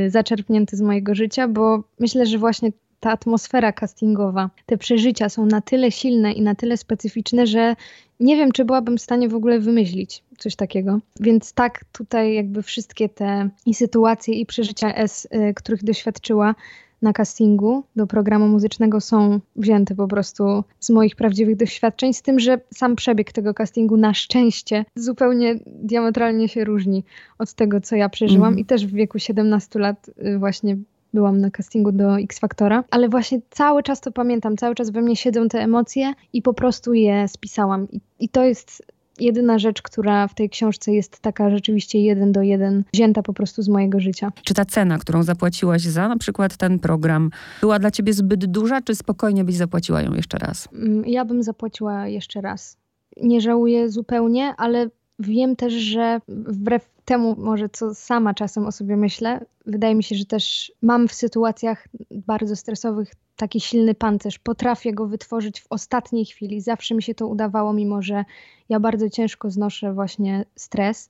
zaczerpnięty 0.07 0.77
z 0.77 0.81
mojego 0.81 1.15
życia, 1.15 1.47
bo 1.47 1.83
myślę, 1.99 2.25
że 2.25 2.37
właśnie 2.37 2.71
ta 3.05 3.11
atmosfera 3.11 3.71
castingowa, 3.71 4.49
te 4.65 4.77
przeżycia 4.77 5.29
są 5.29 5.45
na 5.45 5.61
tyle 5.61 5.91
silne 5.91 6.31
i 6.31 6.41
na 6.41 6.55
tyle 6.55 6.77
specyficzne, 6.77 7.47
że 7.47 7.75
nie 8.19 8.35
wiem, 8.37 8.51
czy 8.51 8.65
byłabym 8.65 8.97
w 8.97 9.01
stanie 9.01 9.29
w 9.29 9.35
ogóle 9.35 9.59
wymyślić 9.59 10.23
coś 10.37 10.55
takiego. 10.55 10.99
Więc 11.19 11.53
tak, 11.53 11.85
tutaj 11.91 12.33
jakby 12.33 12.61
wszystkie 12.61 13.09
te 13.09 13.49
i 13.65 13.73
sytuacje, 13.73 14.33
i 14.33 14.45
przeżycia 14.45 14.93
S, 14.95 15.27
y, 15.49 15.53
których 15.53 15.83
doświadczyła, 15.83 16.55
na 17.01 17.13
castingu 17.13 17.83
do 17.95 18.07
programu 18.07 18.47
muzycznego 18.47 19.01
są 19.01 19.39
wzięte 19.55 19.95
po 19.95 20.07
prostu 20.07 20.63
z 20.79 20.89
moich 20.89 21.15
prawdziwych 21.15 21.55
doświadczeń, 21.55 22.13
z 22.13 22.21
tym, 22.21 22.39
że 22.39 22.59
sam 22.73 22.95
przebieg 22.95 23.31
tego 23.31 23.53
castingu 23.53 23.97
na 23.97 24.13
szczęście 24.13 24.85
zupełnie 24.95 25.59
diametralnie 25.65 26.49
się 26.49 26.63
różni 26.63 27.03
od 27.39 27.53
tego, 27.53 27.81
co 27.81 27.95
ja 27.95 28.09
przeżyłam 28.09 28.47
mm. 28.47 28.59
i 28.59 28.65
też 28.65 28.87
w 28.87 28.93
wieku 28.93 29.19
17 29.19 29.79
lat 29.79 30.09
y, 30.25 30.39
właśnie 30.39 30.77
byłam 31.15 31.41
na 31.41 31.51
castingu 31.51 31.91
do 31.91 32.19
X 32.19 32.39
Factora, 32.39 32.83
ale 32.91 33.09
właśnie 33.09 33.41
cały 33.49 33.83
czas 33.83 34.01
to 34.01 34.11
pamiętam, 34.11 34.57
cały 34.57 34.75
czas 34.75 34.89
we 34.89 35.01
mnie 35.01 35.15
siedzą 35.15 35.49
te 35.49 35.59
emocje 35.59 36.13
i 36.33 36.41
po 36.41 36.53
prostu 36.53 36.93
je 36.93 37.27
spisałam. 37.27 37.87
I, 37.91 37.99
i 38.19 38.29
to 38.29 38.43
jest 38.43 38.83
jedyna 39.19 39.59
rzecz, 39.59 39.81
która 39.81 40.27
w 40.27 40.35
tej 40.35 40.49
książce 40.49 40.93
jest 40.93 41.19
taka 41.19 41.49
rzeczywiście 41.49 41.99
jeden 41.99 42.31
do 42.31 42.41
jeden, 42.41 42.83
wzięta 42.93 43.23
po 43.23 43.33
prostu 43.33 43.61
z 43.61 43.69
mojego 43.69 43.99
życia. 43.99 44.31
Czy 44.43 44.53
ta 44.53 44.65
cena, 44.65 44.97
którą 44.97 45.23
zapłaciłaś 45.23 45.81
za 45.81 46.07
na 46.07 46.17
przykład 46.17 46.57
ten 46.57 46.79
program, 46.79 47.29
była 47.61 47.79
dla 47.79 47.91
ciebie 47.91 48.13
zbyt 48.13 48.45
duża, 48.45 48.81
czy 48.81 48.95
spokojnie 48.95 49.43
byś 49.43 49.55
zapłaciła 49.55 50.01
ją 50.01 50.13
jeszcze 50.13 50.37
raz? 50.37 50.67
Mm, 50.73 51.05
ja 51.05 51.25
bym 51.25 51.43
zapłaciła 51.43 52.07
jeszcze 52.07 52.41
raz. 52.41 52.77
Nie 53.21 53.41
żałuję 53.41 53.89
zupełnie, 53.89 54.53
ale 54.57 54.89
wiem 55.19 55.55
też, 55.55 55.73
że 55.73 56.21
wbrew 56.27 56.94
temu 57.05 57.35
może 57.37 57.69
co 57.69 57.95
sama 57.95 58.33
czasem 58.33 58.65
o 58.65 58.71
sobie 58.71 58.97
myślę, 58.97 59.45
wydaje 59.65 59.95
mi 59.95 60.03
się, 60.03 60.15
że 60.15 60.25
też 60.25 60.71
mam 60.81 61.07
w 61.07 61.13
sytuacjach 61.13 61.87
bardzo 62.11 62.55
stresowych 62.55 63.11
taki 63.35 63.59
silny 63.59 63.95
pancerz. 63.95 64.39
Potrafię 64.39 64.93
go 64.93 65.07
wytworzyć 65.07 65.61
w 65.61 65.67
ostatniej 65.69 66.25
chwili. 66.25 66.61
Zawsze 66.61 66.95
mi 66.95 67.03
się 67.03 67.15
to 67.15 67.27
udawało, 67.27 67.73
mimo 67.73 68.01
że 68.01 68.25
ja 68.69 68.79
bardzo 68.79 69.09
ciężko 69.09 69.51
znoszę 69.51 69.93
właśnie 69.93 70.45
stres. 70.55 71.09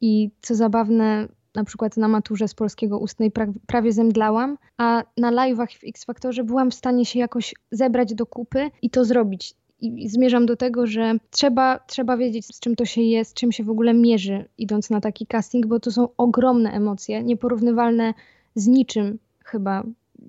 I 0.00 0.30
co 0.42 0.54
zabawne, 0.54 1.28
na 1.54 1.64
przykład 1.64 1.96
na 1.96 2.08
maturze 2.08 2.48
z 2.48 2.54
polskiego 2.54 2.98
ustnej 2.98 3.32
prawie 3.66 3.92
zemdlałam, 3.92 4.58
a 4.76 5.02
na 5.16 5.32
live'ach 5.32 5.78
w 5.78 5.84
X 5.84 6.04
Factorze 6.04 6.44
byłam 6.44 6.70
w 6.70 6.74
stanie 6.74 7.04
się 7.04 7.18
jakoś 7.18 7.54
zebrać 7.70 8.14
do 8.14 8.26
kupy 8.26 8.70
i 8.82 8.90
to 8.90 9.04
zrobić. 9.04 9.54
I 9.84 10.08
zmierzam 10.08 10.46
do 10.46 10.56
tego, 10.56 10.86
że 10.86 11.14
trzeba, 11.30 11.78
trzeba 11.78 12.16
wiedzieć, 12.16 12.46
z 12.46 12.60
czym 12.60 12.76
to 12.76 12.84
się 12.84 13.02
jest, 13.02 13.34
czym 13.34 13.52
się 13.52 13.64
w 13.64 13.70
ogóle 13.70 13.94
mierzy, 13.94 14.44
idąc 14.58 14.90
na 14.90 15.00
taki 15.00 15.26
casting, 15.26 15.66
bo 15.66 15.80
to 15.80 15.92
są 15.92 16.08
ogromne 16.16 16.72
emocje, 16.72 17.22
nieporównywalne 17.22 18.14
z 18.54 18.66
niczym 18.66 19.18
chyba 19.44 19.84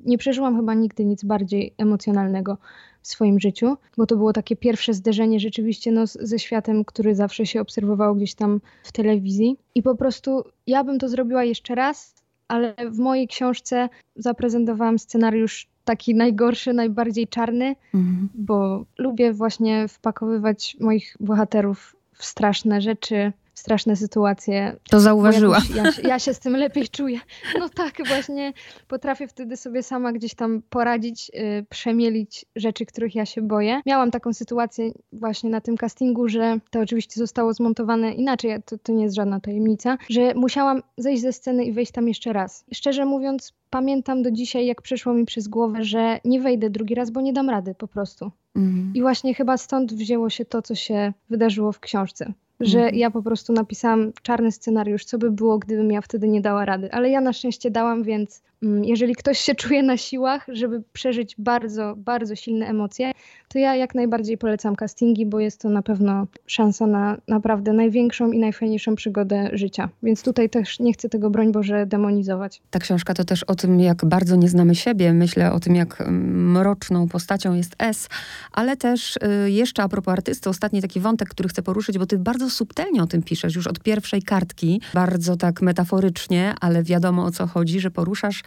nie 0.05 0.17
przeżyłam 0.17 0.55
chyba 0.55 0.73
nigdy 0.73 1.05
nic 1.05 1.23
bardziej 1.23 1.73
emocjonalnego 1.77 2.57
w 3.01 3.07
swoim 3.07 3.39
życiu, 3.39 3.77
bo 3.97 4.05
to 4.05 4.15
było 4.15 4.33
takie 4.33 4.55
pierwsze 4.55 4.93
zderzenie 4.93 5.39
rzeczywiście 5.39 5.91
no, 5.91 6.07
ze 6.07 6.39
światem, 6.39 6.85
który 6.85 7.15
zawsze 7.15 7.45
się 7.45 7.61
obserwowało 7.61 8.15
gdzieś 8.15 8.35
tam 8.35 8.61
w 8.83 8.91
telewizji. 8.91 9.57
I 9.75 9.83
po 9.83 9.95
prostu 9.95 10.43
ja 10.67 10.83
bym 10.83 10.99
to 10.99 11.09
zrobiła 11.09 11.43
jeszcze 11.43 11.75
raz, 11.75 12.15
ale 12.47 12.75
w 12.91 12.99
mojej 12.99 13.27
książce 13.27 13.89
zaprezentowałam 14.15 14.99
scenariusz 14.99 15.67
taki 15.85 16.15
najgorszy, 16.15 16.73
najbardziej 16.73 17.27
czarny, 17.27 17.75
mhm. 17.93 18.29
bo 18.35 18.85
lubię 18.97 19.33
właśnie 19.33 19.87
wpakowywać 19.87 20.77
moich 20.79 21.17
bohaterów 21.19 21.95
w 22.13 22.25
straszne 22.25 22.81
rzeczy, 22.81 23.33
straszne 23.55 23.95
sytuacje. 23.95 24.75
To 24.89 24.99
zauważyłam. 24.99 25.61
Ja, 25.75 25.83
ja, 26.03 26.19
się 26.19 26.33
z 26.33 26.39
tym 26.39 26.55
lepiej 26.55 26.87
czuję. 26.87 27.19
No 27.59 27.69
tak, 27.69 28.07
właśnie 28.07 28.53
potrafię 28.87 29.27
wtedy 29.27 29.57
sobie 29.57 29.83
sama 29.83 30.13
gdzieś 30.13 30.35
tam 30.35 30.61
poradzić, 30.69 31.31
yy, 31.33 31.65
przemielić 31.69 32.45
rzeczy, 32.55 32.85
których 32.85 33.15
ja 33.15 33.25
się 33.25 33.41
boję. 33.41 33.81
Miałam 33.85 34.11
taką 34.11 34.33
sytuację 34.33 34.91
właśnie 35.13 35.49
na 35.49 35.61
tym 35.61 35.77
castingu, 35.77 36.27
że 36.27 36.59
to 36.69 36.79
oczywiście 36.79 37.19
zostało 37.19 37.53
zmontowane 37.53 38.13
inaczej, 38.13 38.63
to, 38.65 38.77
to 38.77 38.91
nie 38.91 39.03
jest 39.03 39.15
żadna 39.15 39.39
tajemnica, 39.39 39.97
że 40.09 40.33
musiałam 40.33 40.81
zejść 40.97 41.21
ze 41.21 41.33
sceny 41.33 41.65
i 41.65 41.71
wejść 41.71 41.91
tam 41.91 42.07
jeszcze 42.07 42.33
raz. 42.33 42.65
Szczerze 42.73 43.05
mówiąc, 43.05 43.53
pamiętam 43.69 44.23
do 44.23 44.31
dzisiaj, 44.31 44.65
jak 44.65 44.81
przeszło 44.81 45.13
mi 45.13 45.25
przez 45.25 45.47
głowę, 45.47 45.83
że 45.83 46.19
nie 46.25 46.41
wejdę 46.41 46.69
drugi 46.69 46.95
raz, 46.95 47.11
bo 47.11 47.21
nie 47.21 47.33
dam 47.33 47.49
rady 47.49 47.75
po 47.75 47.87
prostu. 47.87 48.31
Mhm. 48.55 48.91
I 48.95 49.01
właśnie 49.01 49.33
chyba 49.33 49.57
stąd 49.57 49.93
wzięło 49.93 50.29
się 50.29 50.45
to, 50.45 50.61
co 50.61 50.75
się 50.75 51.13
wydarzyło 51.29 51.71
w 51.71 51.79
książce 51.79 52.33
że 52.59 52.79
mhm. 52.79 52.95
ja 52.95 53.11
po 53.11 53.21
prostu 53.21 53.53
napisałam 53.53 54.11
czarny 54.21 54.51
scenariusz, 54.51 55.05
co 55.05 55.17
by 55.17 55.31
było, 55.31 55.59
gdybym 55.59 55.91
ja 55.91 56.01
wtedy 56.01 56.27
nie 56.27 56.41
dała 56.41 56.65
rady. 56.65 56.91
Ale 56.91 57.09
ja 57.09 57.21
na 57.21 57.33
szczęście 57.33 57.71
dałam, 57.71 58.03
więc 58.03 58.41
jeżeli 58.61 59.15
ktoś 59.15 59.39
się 59.39 59.55
czuje 59.55 59.83
na 59.83 59.97
siłach, 59.97 60.45
żeby 60.47 60.83
przeżyć 60.93 61.35
bardzo, 61.37 61.93
bardzo 61.97 62.35
silne 62.35 62.67
emocje, 62.67 63.11
to 63.47 63.59
ja 63.59 63.75
jak 63.75 63.95
najbardziej 63.95 64.37
polecam 64.37 64.75
castingi, 64.75 65.25
bo 65.25 65.39
jest 65.39 65.61
to 65.61 65.69
na 65.69 65.81
pewno 65.81 66.27
szansa 66.47 66.87
na 66.87 67.17
naprawdę 67.27 67.73
największą 67.73 68.31
i 68.31 68.39
najfajniejszą 68.39 68.95
przygodę 68.95 69.49
życia. 69.53 69.89
Więc 70.03 70.23
tutaj 70.23 70.49
też 70.49 70.79
nie 70.79 70.93
chcę 70.93 71.09
tego, 71.09 71.29
broń 71.29 71.51
Boże, 71.51 71.85
demonizować. 71.85 72.61
Ta 72.69 72.79
książka 72.79 73.13
to 73.13 73.23
też 73.23 73.43
o 73.43 73.55
tym, 73.55 73.79
jak 73.79 74.05
bardzo 74.05 74.35
nie 74.35 74.49
znamy 74.49 74.75
siebie. 74.75 75.13
Myślę 75.13 75.51
o 75.51 75.59
tym, 75.59 75.75
jak 75.75 76.01
mm, 76.01 76.51
mroczną 76.51 77.07
postacią 77.07 77.53
jest 77.53 77.75
S, 77.79 78.09
ale 78.51 78.77
też 78.77 79.17
y, 79.45 79.51
jeszcze 79.51 79.83
a 79.83 79.89
propos 79.89 80.11
artysty, 80.11 80.49
ostatni 80.49 80.81
taki 80.81 80.99
wątek, 80.99 81.29
który 81.29 81.49
chcę 81.49 81.61
poruszyć, 81.61 81.97
bo 81.97 82.05
ty 82.05 82.17
bardzo 82.17 82.49
subtelnie 82.49 83.03
o 83.03 83.07
tym 83.07 83.23
piszesz, 83.23 83.55
już 83.55 83.67
od 83.67 83.79
pierwszej 83.79 84.21
kartki, 84.21 84.81
bardzo 84.93 85.37
tak 85.37 85.61
metaforycznie, 85.61 86.53
ale 86.61 86.83
wiadomo 86.83 87.25
o 87.25 87.31
co 87.31 87.47
chodzi, 87.47 87.79
że 87.79 87.91
poruszasz 87.91 88.43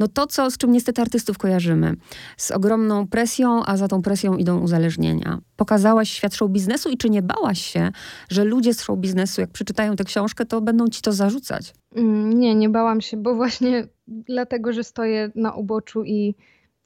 no 0.00 0.08
to, 0.08 0.26
co, 0.26 0.50
z 0.50 0.56
czym 0.56 0.72
niestety 0.72 1.02
artystów 1.02 1.38
kojarzymy. 1.38 1.96
Z 2.36 2.50
ogromną 2.50 3.06
presją, 3.06 3.64
a 3.64 3.76
za 3.76 3.88
tą 3.88 4.02
presją 4.02 4.36
idą 4.36 4.60
uzależnienia. 4.60 5.38
Pokazałaś 5.56 6.10
świat 6.10 6.34
show 6.34 6.50
biznesu 6.50 6.90
i 6.90 6.96
czy 6.96 7.10
nie 7.10 7.22
bałaś 7.22 7.60
się, 7.60 7.90
że 8.28 8.44
ludzie 8.44 8.74
z 8.74 8.82
show 8.82 8.98
biznesu, 8.98 9.40
jak 9.40 9.50
przeczytają 9.50 9.96
tę 9.96 10.04
książkę, 10.04 10.46
to 10.46 10.60
będą 10.60 10.88
ci 10.88 11.02
to 11.02 11.12
zarzucać? 11.12 11.74
Mm, 11.94 12.40
nie, 12.40 12.54
nie 12.54 12.68
bałam 12.68 13.00
się, 13.00 13.16
bo 13.16 13.34
właśnie 13.34 13.86
dlatego, 14.08 14.72
że 14.72 14.84
stoję 14.84 15.30
na 15.34 15.52
uboczu 15.52 16.04
i 16.04 16.34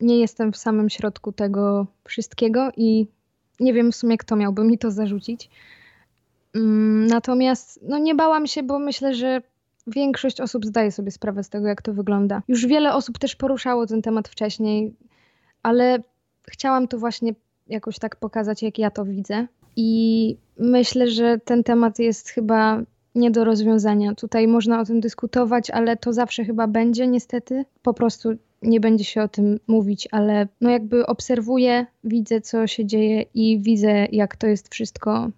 nie 0.00 0.20
jestem 0.20 0.52
w 0.52 0.56
samym 0.56 0.90
środku 0.90 1.32
tego 1.32 1.86
wszystkiego 2.04 2.70
i 2.76 3.06
nie 3.60 3.72
wiem 3.72 3.92
w 3.92 3.96
sumie, 3.96 4.18
kto 4.18 4.36
miałby 4.36 4.64
mi 4.64 4.78
to 4.78 4.90
zarzucić. 4.90 5.50
Mm, 6.54 7.06
natomiast 7.06 7.80
no 7.82 7.98
nie 7.98 8.14
bałam 8.14 8.46
się, 8.46 8.62
bo 8.62 8.78
myślę, 8.78 9.14
że 9.14 9.42
większość 9.86 10.40
osób 10.40 10.66
zdaje 10.66 10.92
sobie 10.92 11.10
sprawę 11.10 11.42
z 11.42 11.48
tego, 11.48 11.66
jak 11.66 11.82
to 11.82 11.92
wygląda. 11.92 12.42
Już 12.48 12.66
wiele 12.66 12.94
osób 12.94 13.18
też 13.18 13.36
poruszało 13.36 13.86
ten 13.86 14.02
temat 14.02 14.28
wcześniej, 14.28 14.94
ale 15.62 15.98
chciałam 16.48 16.88
tu 16.88 16.98
właśnie 16.98 17.34
jakoś 17.66 17.98
tak 17.98 18.16
pokazać, 18.16 18.62
jak 18.62 18.78
ja 18.78 18.90
to 18.90 19.04
widzę. 19.04 19.46
I 19.76 20.36
myślę, 20.58 21.08
że 21.08 21.38
ten 21.38 21.64
temat 21.64 21.98
jest 21.98 22.28
chyba 22.28 22.82
nie 23.14 23.30
do 23.30 23.44
rozwiązania. 23.44 24.14
Tutaj 24.14 24.48
można 24.48 24.80
o 24.80 24.84
tym 24.84 25.00
dyskutować, 25.00 25.70
ale 25.70 25.96
to 25.96 26.12
zawsze 26.12 26.44
chyba 26.44 26.66
będzie, 26.66 27.06
niestety. 27.06 27.64
Po 27.82 27.94
prostu 27.94 28.28
nie 28.62 28.80
będzie 28.80 29.04
się 29.04 29.22
o 29.22 29.28
tym 29.28 29.60
mówić, 29.66 30.08
ale 30.10 30.48
no 30.60 30.70
jakby 30.70 31.06
obserwuję, 31.06 31.86
widzę, 32.04 32.40
co 32.40 32.66
się 32.66 32.86
dzieje 32.86 33.24
i 33.34 33.58
widzę, 33.60 34.06
jak 34.12 34.36
to 34.36 34.46
jest 34.46 34.72
wszystko 34.72 35.30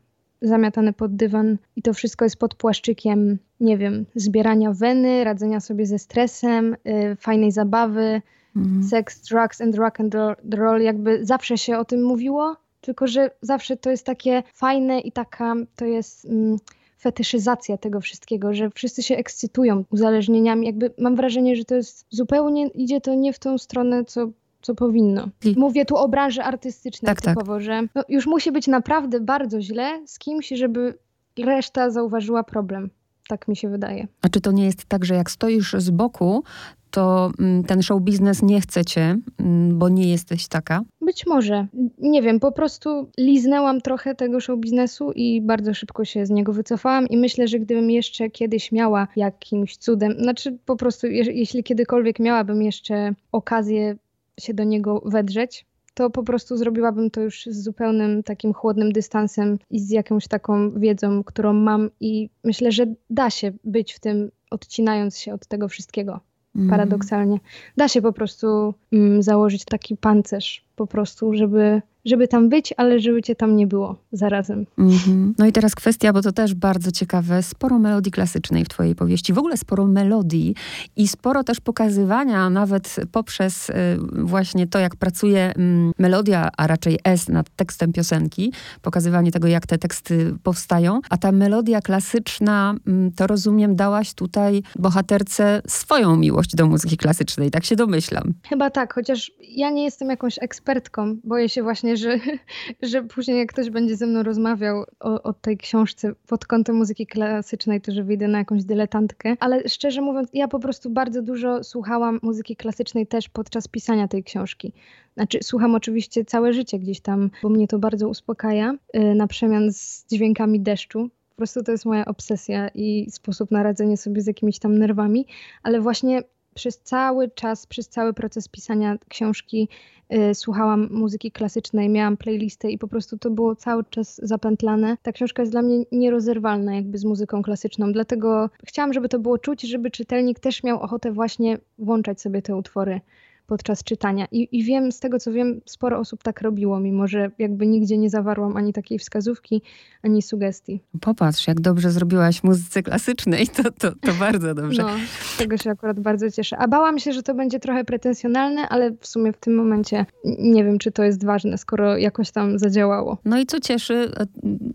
zamiatane 0.47 0.93
pod 0.93 1.17
dywan 1.17 1.59
i 1.77 1.83
to 1.83 1.93
wszystko 1.95 2.25
jest 2.25 2.37
pod 2.37 2.55
płaszczykiem, 2.55 3.39
nie 3.61 3.79
wiem, 3.79 4.07
zbierania 4.15 4.73
weny, 4.73 5.25
radzenia 5.25 5.61
sobie 5.61 5.87
ze 5.87 5.99
stresem, 5.99 6.77
y, 6.87 7.17
fajnej 7.21 7.53
zabawy, 7.53 8.23
mhm. 8.57 8.85
sex, 8.85 9.21
drugs 9.21 9.61
and 9.61 9.77
rock 9.77 10.01
and 10.01 10.15
roll, 10.55 10.81
jakby 10.81 11.27
zawsze 11.27 11.59
się 11.59 11.79
o 11.79 11.85
tym 11.85 12.05
mówiło, 12.05 12.57
tylko 12.81 13.07
że 13.07 13.31
zawsze 13.41 13.77
to 13.77 13.91
jest 13.91 14.07
takie 14.07 14.43
fajne 14.55 15.01
i 15.01 15.13
taka, 15.13 15.55
to 15.77 15.85
jest 15.85 16.25
mm, 16.25 16.57
fetyszyzacja 16.99 17.79
tego 17.79 18.01
wszystkiego, 18.01 18.55
że 18.55 18.71
wszyscy 18.71 19.03
się 19.03 19.17
ekscytują 19.17 19.85
uzależnieniami, 19.91 20.67
jakby 20.67 20.91
mam 20.99 21.17
wrażenie, 21.17 21.57
że 21.57 21.65
to 21.65 21.75
jest 21.75 22.07
zupełnie, 22.11 22.67
idzie 22.67 23.01
to 23.01 23.15
nie 23.15 23.33
w 23.33 23.39
tą 23.39 23.59
stronę, 23.59 24.05
co 24.05 24.31
co 24.67 24.75
powinno. 24.75 25.29
Mówię 25.57 25.85
tu 25.85 25.97
o 25.97 26.09
branży 26.09 26.43
artystycznej 26.43 27.07
tak, 27.07 27.21
tak. 27.21 27.35
typowo, 27.35 27.55
tak. 27.55 27.63
że 27.63 27.83
no 27.95 28.03
już 28.09 28.27
musi 28.27 28.53
być 28.53 28.67
naprawdę 28.67 29.21
bardzo 29.21 29.61
źle 29.61 30.03
z 30.07 30.19
kimś, 30.19 30.49
żeby 30.49 30.99
reszta 31.39 31.91
zauważyła 31.91 32.45
problem. 32.45 32.91
Tak 33.29 33.49
mi 33.49 33.57
się 33.57 33.69
wydaje. 33.69 34.09
A 34.23 34.29
czy 34.29 34.41
to 34.41 34.53
nie 34.53 34.65
jest 34.65 34.85
tak, 34.85 35.05
że 35.05 35.15
jak 35.15 35.31
stoisz 35.31 35.73
z 35.79 35.91
boku, 35.91 36.43
to 36.91 37.31
mm, 37.39 37.65
ten 37.65 37.83
show 37.83 38.03
biznes 38.03 38.43
nie 38.43 38.61
chce 38.61 38.85
cię, 38.85 39.17
mm, 39.39 39.79
bo 39.79 39.89
nie 39.89 40.11
jesteś 40.11 40.49
taka? 40.49 40.83
Być 41.01 41.27
może. 41.27 41.67
Nie 41.99 42.23
wiem, 42.23 42.41
po 42.41 42.53
prostu 42.53 43.11
liznęłam 43.19 43.81
trochę 43.81 44.15
tego 44.15 44.41
show 44.41 44.61
biznesu 44.61 45.13
i 45.13 45.41
bardzo 45.41 45.75
szybko 45.75 46.05
się 46.05 46.27
z 46.27 46.31
niego 46.31 46.53
wycofałam 46.53 47.09
i 47.09 47.17
myślę, 47.17 47.49
że 47.49 47.59
gdybym 47.59 47.91
jeszcze 47.91 48.31
kiedyś 48.31 48.73
miała 48.73 49.09
jakimś 49.17 49.77
cudem, 49.77 50.13
znaczy 50.19 50.59
po 50.67 50.77
prostu 50.77 51.07
jeśli 51.07 51.63
kiedykolwiek 51.63 52.19
miałabym 52.19 52.63
jeszcze 52.63 53.15
okazję 53.33 53.97
się 54.41 54.55
do 54.55 54.65
niego 54.65 55.03
wedrzeć, 55.05 55.67
to 55.95 56.11
po 56.11 56.23
prostu 56.23 56.57
zrobiłabym 56.57 57.11
to 57.11 57.21
już 57.21 57.47
z 57.47 57.63
zupełnym 57.63 58.23
takim 58.23 58.53
chłodnym 58.53 58.93
dystansem 58.93 59.59
i 59.71 59.81
z 59.81 59.91
jakąś 59.91 60.29
taką 60.29 60.71
wiedzą, 60.71 61.25
którą 61.25 61.53
mam 61.53 61.91
i 62.01 62.31
myślę, 62.45 62.73
że 62.73 62.87
da 63.11 63.31
się 63.31 63.53
być 63.65 63.93
w 63.93 64.01
tym, 64.01 64.31
odcinając 64.51 65.19
się 65.19 65.35
od 65.35 65.47
tego 65.47 65.69
wszystkiego. 65.69 66.21
Mm. 66.57 66.71
Paradoksalnie. 66.71 67.39
Da 67.77 67.89
się 67.89 68.03
po 68.03 68.13
prostu 68.13 68.75
mm, 68.93 69.23
założyć 69.23 69.65
taki 69.65 69.97
pancerz 69.97 70.66
po 70.77 70.87
prostu, 70.87 71.35
żeby 71.35 71.83
żeby 72.07 72.29
tam 72.29 72.49
być, 72.49 72.75
ale 72.77 73.01
żeby 73.01 73.23
cię 73.23 73.35
tam 73.35 73.57
nie 73.57 73.67
było 73.67 73.97
zarazem. 74.13 74.67
Mm-hmm. 74.79 75.33
No 75.39 75.47
i 75.47 75.53
teraz 75.53 75.75
kwestia, 75.75 76.13
bo 76.13 76.23
to 76.23 76.33
też 76.33 76.55
bardzo 76.55 76.91
ciekawe, 76.93 77.43
sporo 77.43 77.79
melodii 77.79 78.13
klasycznej 78.13 78.65
w 78.65 78.69
twojej 78.69 78.95
powieści, 78.95 79.33
w 79.33 79.39
ogóle 79.39 79.57
sporo 79.57 79.87
melodii 79.87 80.55
i 80.97 81.09
sporo 81.09 81.45
też 81.45 81.61
pokazywania, 81.61 82.51
nawet 82.51 82.97
poprzez 83.13 83.71
y, 83.71 83.75
właśnie 84.13 84.67
to, 84.67 84.79
jak 84.79 84.97
pracuje 84.97 85.51
y, 85.51 85.93
melodia, 85.99 86.51
a 86.57 86.67
raczej 86.67 86.99
S 87.05 87.29
nad 87.29 87.51
tekstem 87.57 87.93
piosenki, 87.93 88.53
pokazywanie 88.83 89.33
tego, 89.33 89.49
jak 89.49 89.67
te 89.67 89.79
teksty 89.79 90.35
powstają, 90.43 91.01
a 91.11 91.17
ta 91.17 91.33
melodia 91.33 91.81
klasyczna, 91.81 92.75
y, 93.09 93.13
to 93.17 93.27
rozumiem, 93.27 93.77
dałaś 93.77 94.15
tutaj 94.15 94.63
bohaterce 94.79 95.63
swoją 95.67 96.17
miłość 96.17 96.57
do 96.57 96.67
muzyki 96.67 96.97
klasycznej, 96.97 97.51
tak 97.51 97.65
się 97.65 97.77
domyślam. 97.77 98.35
Chyba 98.49 98.71
tak, 98.71 98.95
chociaż 98.95 99.33
ja 99.41 99.71
nie 99.71 99.85
jestem 99.85 100.09
jakąś 100.11 100.39
ekspertką, 100.67 101.17
boję 101.25 101.49
się 101.49 101.63
właśnie, 101.63 101.97
że, 101.97 102.19
że 102.83 103.03
później 103.03 103.39
jak 103.39 103.53
ktoś 103.53 103.71
będzie 103.71 103.97
ze 103.97 104.07
mną 104.07 104.23
rozmawiał 104.23 104.85
o, 105.01 105.23
o 105.23 105.33
tej 105.33 105.57
książce 105.59 106.13
pod 106.27 106.47
kątem 106.47 106.77
muzyki 106.77 107.07
klasycznej, 107.07 107.81
to 107.81 107.93
że 107.93 108.05
wyjdę 108.05 108.29
na 108.29 108.39
jakąś 108.39 108.65
dyletantkę. 108.65 109.37
Ale 109.41 109.69
szczerze 109.69 110.01
mówiąc, 110.01 110.29
ja 110.33 110.49
po 110.49 110.59
prostu 110.59 110.91
bardzo 110.91 111.23
dużo 111.23 111.65
słuchałam 111.65 112.19
muzyki 112.23 112.57
klasycznej 112.57 113.07
też 113.07 113.29
podczas 113.29 113.69
pisania 113.69 114.09
tej 114.09 114.25
książki. 114.25 114.73
Znaczy, 115.15 115.39
słucham 115.43 115.75
oczywiście 115.75 116.25
całe 116.25 116.53
życie 116.53 116.79
gdzieś 116.79 117.01
tam, 117.01 117.31
bo 117.43 117.49
mnie 117.49 117.69
to 117.69 117.79
bardzo 117.79 118.09
uspokaja, 118.09 118.75
yy, 118.95 119.15
na 119.15 119.27
przemian 119.27 119.73
z 119.73 120.07
dźwiękami 120.07 120.61
deszczu. 120.61 121.11
Po 121.31 121.37
prostu 121.37 121.63
to 121.63 121.73
jest 121.73 121.85
moja 121.85 122.05
obsesja 122.05 122.69
i 122.75 123.11
sposób 123.11 123.51
na 123.51 123.63
radzenie 123.63 123.97
sobie 123.97 124.21
z 124.21 124.27
jakimiś 124.27 124.59
tam 124.59 124.79
nerwami, 124.79 125.27
ale 125.63 125.81
właśnie 125.81 126.23
przez 126.57 126.79
cały 126.79 127.31
czas, 127.31 127.67
przez 127.67 127.89
cały 127.89 128.15
proces 128.15 128.49
pisania 128.49 128.97
książki 129.09 129.69
y, 130.15 130.35
słuchałam 130.35 130.89
muzyki 130.91 131.33
klasycznej, 131.33 131.89
miałam 131.89 132.17
playlistę 132.17 132.71
i 132.71 132.79
po 132.79 132.89
prostu 132.89 133.19
to 133.19 133.31
było 133.31 133.57
cały 133.57 133.85
czas 133.91 134.21
zapętlane. 134.23 134.97
Ta 135.03 135.13
książka 135.13 135.43
jest 135.43 135.53
dla 135.53 135.63
mnie 135.63 135.85
nierozerwalna 135.93 136.75
jakby 136.75 136.99
z 136.99 137.05
muzyką 137.05 137.43
klasyczną, 137.43 137.93
dlatego 137.93 138.51
chciałam, 138.67 138.93
żeby 138.93 139.09
to 139.09 139.19
było 139.19 139.39
czuć, 139.39 139.63
żeby 139.63 139.91
czytelnik 139.91 140.41
też 140.41 140.63
miał 140.63 140.81
ochotę 140.81 141.13
właśnie 141.13 141.59
włączać 141.79 142.21
sobie 142.21 142.43
te 142.43 142.57
utwory 142.57 143.01
podczas 143.47 143.85
czytania. 143.85 144.27
I, 144.33 144.49
I 144.53 144.65
wiem, 144.65 144.93
z 144.93 145.01
tego 145.01 145.19
co 145.19 145.33
wiem, 145.33 145.61
sporo 145.67 145.99
osób 145.99 146.23
tak 146.23 146.41
robiło, 146.41 146.81
mimo 146.81 147.07
że 147.07 147.31
jakby 147.39 147.67
nigdzie 147.67 147.99
nie 147.99 148.11
zawarłam 148.11 148.57
ani 148.57 148.73
takiej 148.73 148.99
wskazówki, 148.99 149.63
ani 150.03 150.23
sugestii. 150.23 150.81
Popatrz, 151.01 151.47
jak 151.47 151.61
dobrze 151.61 151.91
zrobiłaś 151.91 152.43
muzyce 152.43 152.83
klasycznej, 152.83 153.49
to, 153.49 153.63
to, 153.63 153.93
to 154.01 154.13
bardzo 154.21 154.55
dobrze. 154.55 154.83
No, 154.83 154.89
z 155.35 155.37
tego 155.37 155.57
się 155.57 155.71
akurat 155.71 156.01
bardzo 156.01 156.31
cieszę. 156.31 156.57
A 156.59 156.69
bałam 156.69 156.99
się, 156.99 157.13
że 157.13 157.23
to 157.23 157.35
będzie 157.35 157.61
trochę 157.61 157.85
pretensjonalne, 157.85 158.69
ale 158.69 158.91
w 159.01 159.07
sumie 159.07 159.33
w 159.33 159.37
tym 159.37 159.55
momencie 159.55 160.07
nie 160.39 160.65
wiem, 160.65 160.79
czy 160.79 160.93
to 160.93 161.03
jest 161.03 161.25
ważne, 161.25 161.59
skoro 161.59 161.97
jakoś 161.97 162.31
tam 162.31 162.59
zadziałało. 162.59 163.19
No 163.25 163.39
i 163.39 163.47
co 163.47 163.61
cieszy, 163.61 163.95
e, 163.95 164.27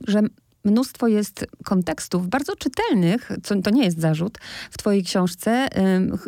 że 0.08 0.22
mnóstwo 0.65 1.08
jest 1.08 1.46
kontekstów 1.63 2.27
bardzo 2.27 2.56
czytelnych, 2.56 3.32
co 3.44 3.62
to 3.62 3.70
nie 3.70 3.84
jest 3.84 4.00
zarzut, 4.00 4.38
w 4.72 4.77
twojej 4.77 5.03
książce. 5.03 5.68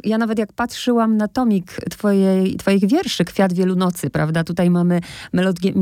Ja 0.03 0.17
nawet 0.17 0.39
jak 0.39 0.53
patrzyłam 0.53 1.17
na 1.17 1.27
tomik 1.27 1.71
twojej, 1.89 2.55
twoich 2.55 2.87
wierszy, 2.87 3.25
Kwiat 3.25 3.53
Wielu 3.53 3.75
Nocy, 3.75 4.09
prawda? 4.09 4.43
Tutaj 4.43 4.69
mamy 4.69 4.99
melodię 5.33 5.73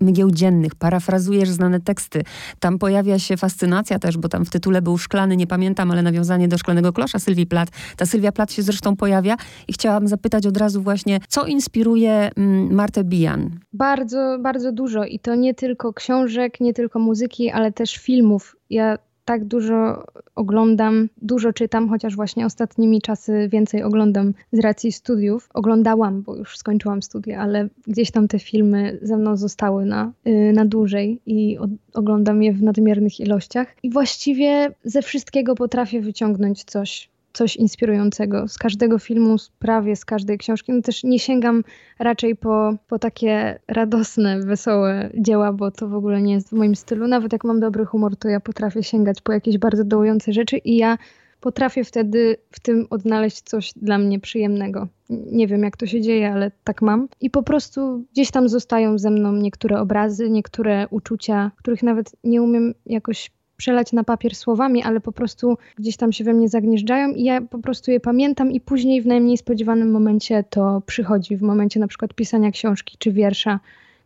mgieł 0.00 0.30
dziennych, 0.30 0.74
parafrazujesz 0.74 1.48
znane 1.48 1.80
teksty. 1.80 2.22
Tam 2.60 2.78
pojawia 2.78 3.18
się 3.18 3.36
fascynacja 3.36 3.98
też, 3.98 4.18
bo 4.18 4.28
tam 4.28 4.44
w 4.44 4.50
tytule 4.50 4.82
był 4.82 4.98
szklany, 4.98 5.36
nie 5.36 5.46
pamiętam, 5.46 5.90
ale 5.90 6.02
nawiązanie 6.02 6.48
do 6.48 6.58
szklanego 6.58 6.92
klosza 6.92 7.18
Sylwii 7.18 7.46
Plat. 7.46 7.68
Ta 7.96 8.06
Sylwia 8.06 8.32
Plat 8.32 8.52
się 8.52 8.62
zresztą 8.62 8.96
pojawia 8.96 9.36
i 9.68 9.72
chciałam 9.72 10.08
zapytać 10.08 10.46
od 10.46 10.56
razu 10.56 10.82
właśnie, 10.82 11.20
co 11.28 11.46
inspiruje 11.46 12.30
Martę 12.70 13.04
Bijan? 13.04 13.50
Bardzo, 13.72 14.38
bardzo 14.40 14.72
dużo 14.72 15.04
i 15.04 15.18
to 15.18 15.34
nie 15.34 15.54
tylko 15.54 15.92
książek, 15.92 16.60
nie 16.60 16.74
tylko 16.74 16.98
muzyki, 16.98 17.50
ale 17.50 17.72
też 17.72 17.91
też 17.92 18.02
filmów. 18.02 18.56
Ja 18.70 18.98
tak 19.24 19.44
dużo 19.44 20.04
oglądam, 20.34 21.08
dużo 21.22 21.52
czytam, 21.52 21.88
chociaż 21.88 22.16
właśnie 22.16 22.46
ostatnimi 22.46 23.00
czasy 23.02 23.48
więcej 23.52 23.82
oglądam 23.82 24.34
z 24.52 24.58
racji 24.58 24.92
studiów. 24.92 25.48
Oglądałam, 25.54 26.22
bo 26.22 26.36
już 26.36 26.56
skończyłam 26.58 27.02
studia, 27.02 27.40
ale 27.40 27.68
gdzieś 27.86 28.10
tam 28.10 28.28
te 28.28 28.38
filmy 28.38 28.98
ze 29.02 29.16
mną 29.16 29.36
zostały 29.36 29.84
na, 29.86 30.12
yy, 30.24 30.52
na 30.52 30.64
dłużej 30.64 31.20
i 31.26 31.58
oglądam 31.94 32.42
je 32.42 32.52
w 32.52 32.62
nadmiernych 32.62 33.20
ilościach. 33.20 33.76
I 33.82 33.90
właściwie 33.90 34.74
ze 34.84 35.02
wszystkiego 35.02 35.54
potrafię 35.54 36.00
wyciągnąć 36.00 36.64
coś 36.64 37.11
coś 37.32 37.56
inspirującego 37.56 38.48
z 38.48 38.58
każdego 38.58 38.98
filmu, 38.98 39.36
prawie 39.58 39.96
z 39.96 40.04
każdej 40.04 40.38
książki. 40.38 40.72
No 40.72 40.82
też 40.82 41.04
nie 41.04 41.18
sięgam 41.18 41.64
raczej 41.98 42.36
po, 42.36 42.74
po 42.88 42.98
takie 42.98 43.58
radosne, 43.68 44.40
wesołe 44.40 45.10
dzieła, 45.14 45.52
bo 45.52 45.70
to 45.70 45.88
w 45.88 45.94
ogóle 45.94 46.22
nie 46.22 46.34
jest 46.34 46.48
w 46.48 46.52
moim 46.52 46.76
stylu. 46.76 47.08
Nawet 47.08 47.32
jak 47.32 47.44
mam 47.44 47.60
dobry 47.60 47.84
humor, 47.84 48.16
to 48.16 48.28
ja 48.28 48.40
potrafię 48.40 48.82
sięgać 48.82 49.20
po 49.20 49.32
jakieś 49.32 49.58
bardzo 49.58 49.84
dołujące 49.84 50.32
rzeczy 50.32 50.56
i 50.56 50.76
ja 50.76 50.98
potrafię 51.42 51.84
wtedy 51.84 52.36
w 52.50 52.60
tym 52.60 52.86
odnaleźć 52.90 53.40
coś 53.42 53.72
dla 53.76 53.98
mnie 53.98 54.20
przyjemnego. 54.20 54.88
Nie 55.10 55.46
wiem, 55.46 55.62
jak 55.62 55.76
to 55.76 55.86
się 55.86 56.00
dzieje, 56.00 56.32
ale 56.32 56.50
tak 56.64 56.82
mam. 56.82 57.08
I 57.20 57.30
po 57.30 57.42
prostu 57.42 58.04
gdzieś 58.12 58.30
tam 58.30 58.48
zostają 58.48 58.98
ze 58.98 59.10
mną 59.10 59.32
niektóre 59.32 59.80
obrazy, 59.80 60.30
niektóre 60.30 60.88
uczucia, 60.90 61.50
których 61.56 61.82
nawet 61.82 62.16
nie 62.24 62.42
umiem 62.42 62.74
jakoś 62.86 63.30
przelać 63.62 63.92
na 63.92 64.04
papier 64.04 64.34
słowami, 64.34 64.82
ale 64.82 65.00
po 65.00 65.12
prostu 65.12 65.58
gdzieś 65.78 65.96
tam 65.96 66.12
się 66.12 66.24
we 66.24 66.32
mnie 66.34 66.48
zagnieżdżają 66.48 67.08
i 67.14 67.24
ja 67.24 67.40
po 67.40 67.58
prostu 67.58 67.90
je 67.90 68.00
pamiętam 68.00 68.52
i 68.52 68.60
później 68.60 69.02
w 69.02 69.06
najmniej 69.06 69.38
spodziewanym 69.38 69.90
momencie 69.90 70.44
to 70.50 70.82
przychodzi, 70.86 71.36
w 71.36 71.42
momencie 71.42 71.80
na 71.80 71.86
przykład 71.86 72.14
pisania 72.14 72.50
książki 72.50 72.96
czy 72.98 73.12
wiersza. 73.12 73.60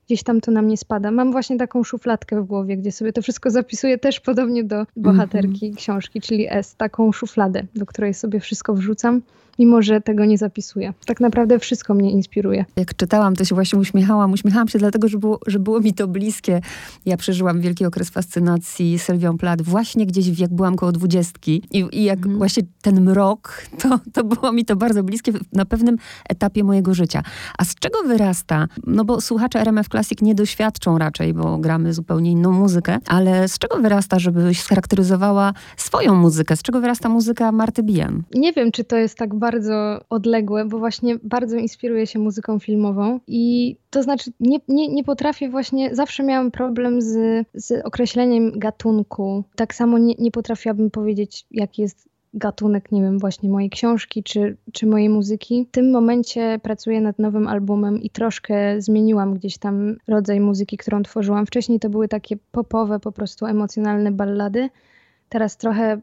Gdzieś 0.07 0.23
tam 0.23 0.41
to 0.41 0.51
na 0.51 0.63
mnie 0.63 0.77
spada. 0.77 1.11
Mam 1.11 1.33
właśnie 1.33 1.57
taką 1.57 1.85
szufladkę 1.85 2.43
w 2.43 2.45
głowie, 2.45 2.77
gdzie 2.77 2.93
sobie 2.93 3.13
to 3.13 3.23
wszystko 3.23 3.51
zapisuję, 3.51 3.99
też 3.99 4.21
podobnie 4.21 4.65
do 4.65 4.87
bohaterki 4.97 5.67
mm 5.67 5.75
-hmm. 5.75 5.79
książki, 5.79 6.21
czyli 6.21 6.47
S, 6.51 6.77
taką 6.77 7.13
szufladę, 7.13 7.63
do 7.75 7.87
której 7.87 8.15
sobie 8.15 8.41
wszystko 8.41 8.75
wrzucam 8.75 9.23
mimo 9.59 9.83
że 9.83 10.01
tego 10.01 10.25
nie 10.25 10.39
zapisuję. 10.39 10.93
Tak 11.07 11.21
naprawdę 11.21 11.59
wszystko 11.59 11.95
mnie 11.95 12.11
inspiruje. 12.11 12.65
Jak 12.77 12.97
czytałam, 12.97 13.37
to 13.37 13.45
się 13.45 13.55
właśnie 13.55 13.79
uśmiechałam. 13.79 14.33
Uśmiechałam 14.33 14.69
się 14.69 14.79
dlatego, 14.79 15.09
że 15.09 15.19
było, 15.19 15.41
że 15.47 15.59
było 15.59 15.81
mi 15.81 15.95
to 15.95 16.09
bliskie. 16.09 16.61
Ja 17.07 17.17
przeżyłam 17.17 17.61
wielki 17.61 17.85
okres 17.85 18.11
fascynacji 18.11 18.99
Sylwią 18.99 19.39
Plat 19.39 19.63
właśnie 19.63 20.07
gdzieś 20.07 20.39
jak 20.39 20.55
byłam 20.55 20.77
koło 20.77 20.93
dwudziestki. 20.93 21.63
I, 21.73 21.85
i 21.93 22.05
jak 22.05 22.19
mhm. 22.19 22.39
właśnie 22.39 22.63
ten 22.83 23.01
mrok, 23.01 23.63
to, 23.83 24.01
to 24.13 24.25
było 24.25 24.53
mi 24.53 24.65
to 24.65 24.77
bardzo 24.77 25.03
bliskie 25.03 25.33
na 25.53 25.65
pewnym 25.65 25.97
etapie 26.29 26.65
mojego 26.65 26.95
życia. 26.95 27.23
A 27.59 27.65
z 27.65 27.75
czego 27.75 28.03
wyrasta? 28.03 28.69
No 28.87 29.05
bo 29.05 29.21
słuchacze 29.21 29.61
RMF 29.61 29.89
Classic 29.89 30.23
nie 30.23 30.35
doświadczą 30.35 30.99
raczej, 30.99 31.35
bo 31.35 31.59
gramy 31.59 31.93
zupełnie 31.93 32.31
inną 32.31 32.53
muzykę, 32.53 32.99
ale 33.07 33.49
z 33.49 33.59
czego 33.59 33.77
wyrasta, 33.77 34.19
żebyś 34.19 34.61
scharakteryzowała 34.61 35.53
swoją 35.77 36.15
muzykę? 36.15 36.57
Z 36.57 36.63
czego 36.63 36.81
wyrasta 36.81 37.09
muzyka 37.09 37.53
Marty 37.53 37.83
Bijan? 37.83 38.23
Nie 38.35 38.53
wiem, 38.53 38.73
czy 38.73 38.85
to 38.85 38.97
jest 38.97 39.19
tak 39.19 39.35
bardzo 39.35 39.46
bardzo 39.47 40.01
odległe, 40.11 40.65
bo 40.65 40.79
właśnie 40.79 41.19
bardzo 41.23 41.57
inspiruję 41.57 42.07
się 42.07 42.19
muzyką 42.19 42.59
filmową 42.59 43.21
i 43.27 43.77
to 43.91 44.03
znaczy 44.03 44.31
nie, 44.41 44.59
nie, 44.69 44.89
nie 44.89 45.05
potrafię 45.05 45.49
właśnie, 45.49 45.95
zawsze 45.95 46.23
miałam 46.23 46.51
problem 46.51 47.03
z, 47.03 47.47
z 47.55 47.87
określeniem 47.87 48.59
gatunku. 48.59 49.45
Tak 49.57 49.75
samo 49.75 49.99
nie, 49.99 50.15
nie 50.19 50.31
potrafiłabym 50.31 50.91
powiedzieć, 50.91 51.47
jaki 51.51 51.83
jest 51.83 52.09
gatunek, 52.35 52.93
nie 52.93 53.03
wiem, 53.03 53.19
właśnie 53.19 53.51
mojej 53.51 53.71
książki 53.71 54.23
czy, 54.23 54.57
czy 54.73 54.87
mojej 54.87 55.09
muzyki. 55.09 55.67
W 55.69 55.71
tym 55.71 55.91
momencie 55.91 56.61
pracuję 56.63 57.01
nad 57.01 57.19
nowym 57.19 57.49
albumem 57.49 58.03
i 58.03 58.11
troszkę 58.11 58.81
zmieniłam 58.81 59.35
gdzieś 59.35 59.59
tam 59.59 59.97
rodzaj 60.09 60.41
muzyki, 60.41 60.77
którą 60.77 61.03
tworzyłam. 61.03 61.47
Wcześniej 61.47 61.81
to 61.81 61.91
były 61.91 62.09
takie 62.09 62.37
popowe, 62.53 63.01
po 63.01 63.13
prostu 63.13 63.47
emocjonalne 63.47 64.13
ballady. 64.13 64.69
Teraz 65.29 65.57
trochę 65.57 66.01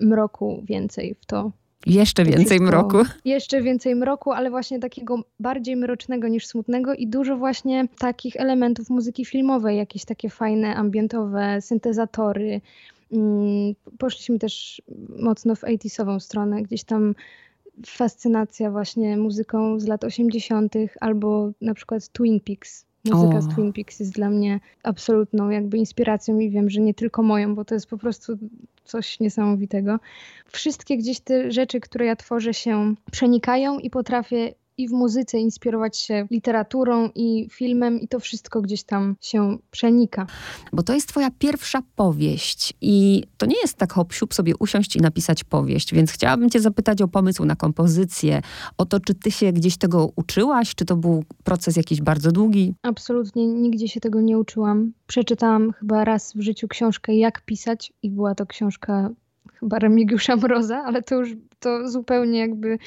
mroku 0.00 0.62
więcej 0.64 1.16
w 1.20 1.26
to 1.26 1.50
jeszcze 1.86 2.24
więcej 2.24 2.60
mroku. 2.60 2.98
Jeszcze 3.24 3.62
więcej 3.62 3.94
mroku, 3.94 4.32
ale 4.32 4.50
właśnie 4.50 4.78
takiego 4.78 5.24
bardziej 5.40 5.76
mrocznego 5.76 6.28
niż 6.28 6.46
smutnego 6.46 6.94
i 6.94 7.06
dużo 7.06 7.36
właśnie 7.36 7.88
takich 7.98 8.36
elementów 8.36 8.90
muzyki 8.90 9.24
filmowej, 9.24 9.76
jakieś 9.76 10.04
takie 10.04 10.30
fajne, 10.30 10.76
ambientowe 10.76 11.60
syntezatory. 11.60 12.60
Mm, 13.12 13.74
poszliśmy 13.98 14.38
też 14.38 14.82
mocno 15.18 15.54
w 15.54 15.64
80 15.64 16.22
stronę, 16.22 16.62
gdzieś 16.62 16.84
tam 16.84 17.14
fascynacja 17.86 18.70
właśnie 18.70 19.16
muzyką 19.16 19.80
z 19.80 19.86
lat 19.86 20.04
80. 20.04 20.74
albo 21.00 21.50
na 21.60 21.74
przykład 21.74 22.08
Twin 22.08 22.40
Peaks. 22.40 22.84
Muzyka 23.04 23.38
o. 23.38 23.42
z 23.42 23.54
Twin 23.54 23.72
Peaks 23.72 24.00
jest 24.00 24.12
dla 24.12 24.30
mnie 24.30 24.60
absolutną 24.82 25.50
jakby 25.50 25.78
inspiracją 25.78 26.38
i 26.38 26.50
wiem, 26.50 26.70
że 26.70 26.80
nie 26.80 26.94
tylko 26.94 27.22
moją, 27.22 27.54
bo 27.54 27.64
to 27.64 27.74
jest 27.74 27.86
po 27.86 27.98
prostu 27.98 28.38
coś 28.88 29.20
niesamowitego. 29.20 29.98
Wszystkie 30.46 30.96
gdzieś 30.96 31.20
te 31.20 31.52
rzeczy, 31.52 31.80
które 31.80 32.06
ja 32.06 32.16
tworzę 32.16 32.54
się 32.54 32.94
przenikają 33.12 33.78
i 33.78 33.90
potrafię 33.90 34.54
i 34.78 34.88
w 34.88 34.92
muzyce 34.92 35.38
inspirować 35.38 35.98
się 35.98 36.26
literaturą 36.30 37.10
i 37.14 37.48
filmem 37.52 38.00
i 38.00 38.08
to 38.08 38.20
wszystko 38.20 38.62
gdzieś 38.62 38.82
tam 38.82 39.16
się 39.20 39.58
przenika. 39.70 40.26
Bo 40.72 40.82
to 40.82 40.94
jest 40.94 41.08
twoja 41.08 41.30
pierwsza 41.38 41.82
powieść 41.96 42.74
i 42.80 43.24
to 43.36 43.46
nie 43.46 43.60
jest 43.62 43.76
tak 43.76 43.92
hop 43.92 44.12
sobie 44.30 44.56
usiąść 44.58 44.96
i 44.96 45.00
napisać 45.00 45.44
powieść, 45.44 45.94
więc 45.94 46.12
chciałabym 46.12 46.50
cię 46.50 46.60
zapytać 46.60 47.02
o 47.02 47.08
pomysł 47.08 47.44
na 47.44 47.56
kompozycję, 47.56 48.42
o 48.78 48.86
to, 48.86 49.00
czy 49.00 49.14
ty 49.14 49.30
się 49.30 49.52
gdzieś 49.52 49.76
tego 49.76 50.12
uczyłaś, 50.16 50.74
czy 50.74 50.84
to 50.84 50.96
był 50.96 51.24
proces 51.44 51.76
jakiś 51.76 52.00
bardzo 52.00 52.32
długi? 52.32 52.74
Absolutnie 52.82 53.46
nigdzie 53.46 53.88
się 53.88 54.00
tego 54.00 54.20
nie 54.20 54.38
uczyłam. 54.38 54.92
Przeczytałam 55.06 55.72
chyba 55.72 56.04
raz 56.04 56.32
w 56.32 56.40
życiu 56.40 56.68
książkę 56.68 57.14
Jak 57.14 57.40
pisać 57.44 57.92
i 58.02 58.10
była 58.10 58.34
to 58.34 58.46
książka 58.46 59.10
chyba 59.54 59.78
Remigiusza 59.78 60.36
Mroza, 60.36 60.82
ale 60.86 61.02
to 61.02 61.14
już 61.14 61.28
to 61.58 61.88
zupełnie 61.88 62.38
jakby 62.38 62.78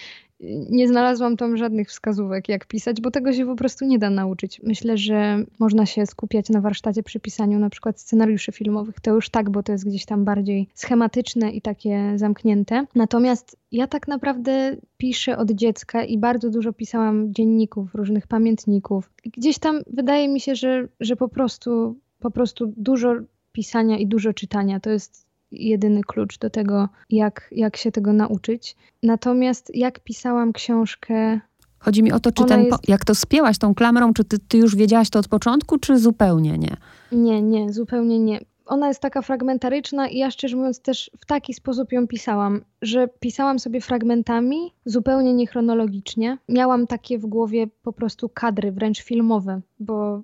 nie 0.69 0.88
znalazłam 0.88 1.38
tam 1.38 1.58
żadnych 1.58 1.89
wskazówek, 1.89 2.49
jak 2.49 2.65
pisać, 2.65 3.01
bo 3.01 3.12
tego 3.12 3.34
się 3.34 3.45
po 3.45 3.56
prostu 3.56 3.86
nie 3.86 3.99
da 3.99 4.10
nauczyć. 4.10 4.62
Myślę, 4.63 4.97
że 4.97 5.43
można 5.60 5.86
się 5.86 6.06
skupiać 6.06 6.49
na 6.49 6.62
warsztacie 6.62 7.04
przy 7.04 7.19
pisaniu 7.19 7.60
na 7.60 7.69
przykład 7.69 7.99
scenariuszy 7.99 8.51
filmowych. 8.51 8.99
To 8.99 9.13
już 9.15 9.30
tak, 9.30 9.49
bo 9.49 9.63
to 9.63 9.71
jest 9.71 9.88
gdzieś 9.88 10.06
tam 10.06 10.25
bardziej 10.25 10.67
schematyczne 10.73 11.51
i 11.51 11.62
takie 11.62 12.13
zamknięte. 12.15 12.86
Natomiast 12.95 13.58
ja 13.71 13.88
tak 13.88 14.08
naprawdę 14.08 14.77
piszę 14.97 15.38
od 15.38 15.51
dziecka 15.51 16.04
i 16.04 16.17
bardzo 16.17 16.49
dużo 16.49 16.73
pisałam 16.73 17.34
dzienników, 17.34 17.95
różnych 17.95 18.27
pamiętników. 18.27 19.12
Gdzieś 19.23 19.60
tam 19.60 19.82
wydaje 19.88 20.27
mi 20.27 20.39
się, 20.39 20.56
że, 20.56 20.88
że 20.99 21.15
po 21.15 21.27
prostu 21.27 21.95
po 22.19 22.32
prostu 22.32 22.73
dużo 22.77 23.15
pisania 23.51 23.97
i 23.97 24.08
dużo 24.08 24.34
czytania 24.34 24.80
to 24.80 24.89
jest 24.89 25.31
jedyny 25.52 26.02
klucz 26.02 26.38
do 26.38 26.50
tego, 26.50 26.90
jak, 27.10 27.50
jak 27.52 27.78
się 27.78 27.92
tego 27.92 28.14
nauczyć. 28.14 28.76
Natomiast 29.04 29.76
jak 29.76 30.00
pisałam 30.00 30.54
książkę. 30.54 31.40
Chodzi 31.80 32.04
mi 32.04 32.12
o 32.12 32.20
to, 32.20 32.32
czy 32.32 32.46
ten, 32.46 32.64
jest... 32.64 32.90
jak 32.90 33.06
to 33.06 33.16
spięłaś 33.16 33.58
tą 33.58 33.76
klamrą, 33.76 34.14
czy 34.14 34.24
ty, 34.24 34.40
ty 34.40 34.58
już 34.58 34.76
wiedziałaś 34.76 35.10
to 35.10 35.20
od 35.20 35.28
początku, 35.28 35.78
czy 35.78 36.00
zupełnie 36.00 36.58
nie? 36.58 36.78
Nie, 37.12 37.42
nie, 37.42 37.74
zupełnie 37.74 38.20
nie. 38.20 38.40
Ona 38.66 38.88
jest 38.88 39.00
taka 39.00 39.22
fragmentaryczna 39.22 40.08
i 40.08 40.18
ja 40.18 40.32
szczerze 40.32 40.58
mówiąc 40.58 40.82
też 40.82 41.12
w 41.20 41.26
taki 41.26 41.54
sposób 41.54 41.92
ją 41.92 42.08
pisałam, 42.08 42.62
że 42.82 43.08
pisałam 43.20 43.60
sobie 43.60 43.82
fragmentami, 43.82 44.74
zupełnie 44.86 45.34
niechronologicznie. 45.34 46.38
Miałam 46.50 46.88
takie 46.88 47.18
w 47.18 47.26
głowie 47.26 47.68
po 47.84 47.94
prostu 47.94 48.30
kadry, 48.30 48.72
wręcz 48.72 49.02
filmowe, 49.02 49.62
bo 49.80 50.22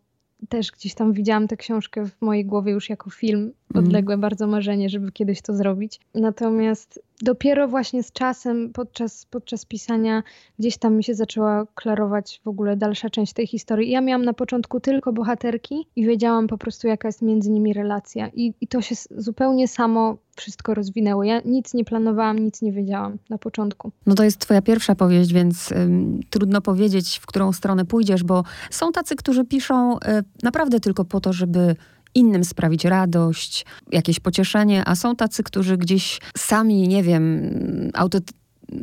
też 0.49 0.71
gdzieś 0.71 0.93
tam 0.93 1.13
widziałam 1.13 1.47
tę 1.47 1.57
książkę 1.57 2.05
w 2.05 2.21
mojej 2.21 2.45
głowie 2.45 2.71
już 2.71 2.89
jako 2.89 3.09
film. 3.09 3.53
Mhm. 3.69 3.85
Odległe 3.85 4.13
mm. 4.13 4.21
bardzo 4.21 4.47
marzenie, 4.47 4.89
żeby 4.89 5.11
kiedyś 5.11 5.41
to 5.41 5.53
zrobić. 5.53 5.99
Natomiast 6.15 7.01
dopiero 7.21 7.67
właśnie 7.67 8.03
z 8.03 8.11
czasem, 8.11 8.73
podczas, 8.73 9.25
podczas 9.25 9.65
pisania, 9.65 10.23
gdzieś 10.59 10.77
tam 10.77 10.95
mi 10.95 11.03
się 11.03 11.13
zaczęła 11.13 11.65
klarować 11.75 12.41
w 12.43 12.47
ogóle 12.47 12.77
dalsza 12.77 13.09
część 13.09 13.33
tej 13.33 13.47
historii. 13.47 13.91
Ja 13.91 14.01
miałam 14.01 14.25
na 14.25 14.33
początku 14.33 14.79
tylko 14.79 15.13
bohaterki 15.13 15.87
i 15.95 16.05
wiedziałam 16.05 16.47
po 16.47 16.57
prostu, 16.57 16.87
jaka 16.87 17.07
jest 17.07 17.21
między 17.21 17.49
nimi 17.49 17.73
relacja. 17.73 18.27
I, 18.27 18.53
i 18.61 18.67
to 18.67 18.81
się 18.81 18.95
zupełnie 19.11 19.67
samo 19.67 20.17
wszystko 20.35 20.73
rozwinęło. 20.73 21.23
Ja 21.23 21.41
nic 21.45 21.73
nie 21.73 21.85
planowałam, 21.85 22.39
nic 22.39 22.61
nie 22.61 22.71
wiedziałam 22.71 23.17
na 23.29 23.37
początku. 23.37 23.91
No 24.05 24.15
to 24.15 24.23
jest 24.23 24.39
twoja 24.39 24.61
pierwsza 24.61 24.95
powieść, 24.95 25.33
więc 25.33 25.71
ym, 25.71 26.19
trudno 26.29 26.61
powiedzieć, 26.61 27.19
w 27.23 27.25
którą 27.25 27.53
stronę 27.53 27.85
pójdziesz, 27.85 28.23
bo 28.23 28.43
są 28.69 28.91
tacy, 28.91 29.15
którzy 29.15 29.45
piszą 29.45 29.97
y, 29.97 29.99
naprawdę 30.43 30.79
tylko 30.79 31.05
po 31.05 31.21
to, 31.21 31.33
żeby 31.33 31.75
innym 32.17 32.43
sprawić 32.43 32.85
radość, 32.85 33.65
jakieś 33.91 34.19
pocieszenie, 34.19 34.83
a 34.85 34.95
są 34.95 35.15
tacy, 35.15 35.43
którzy 35.43 35.77
gdzieś 35.77 36.19
sami, 36.37 36.87
nie 36.87 37.03
wiem, 37.03 37.51
auto 37.93 38.19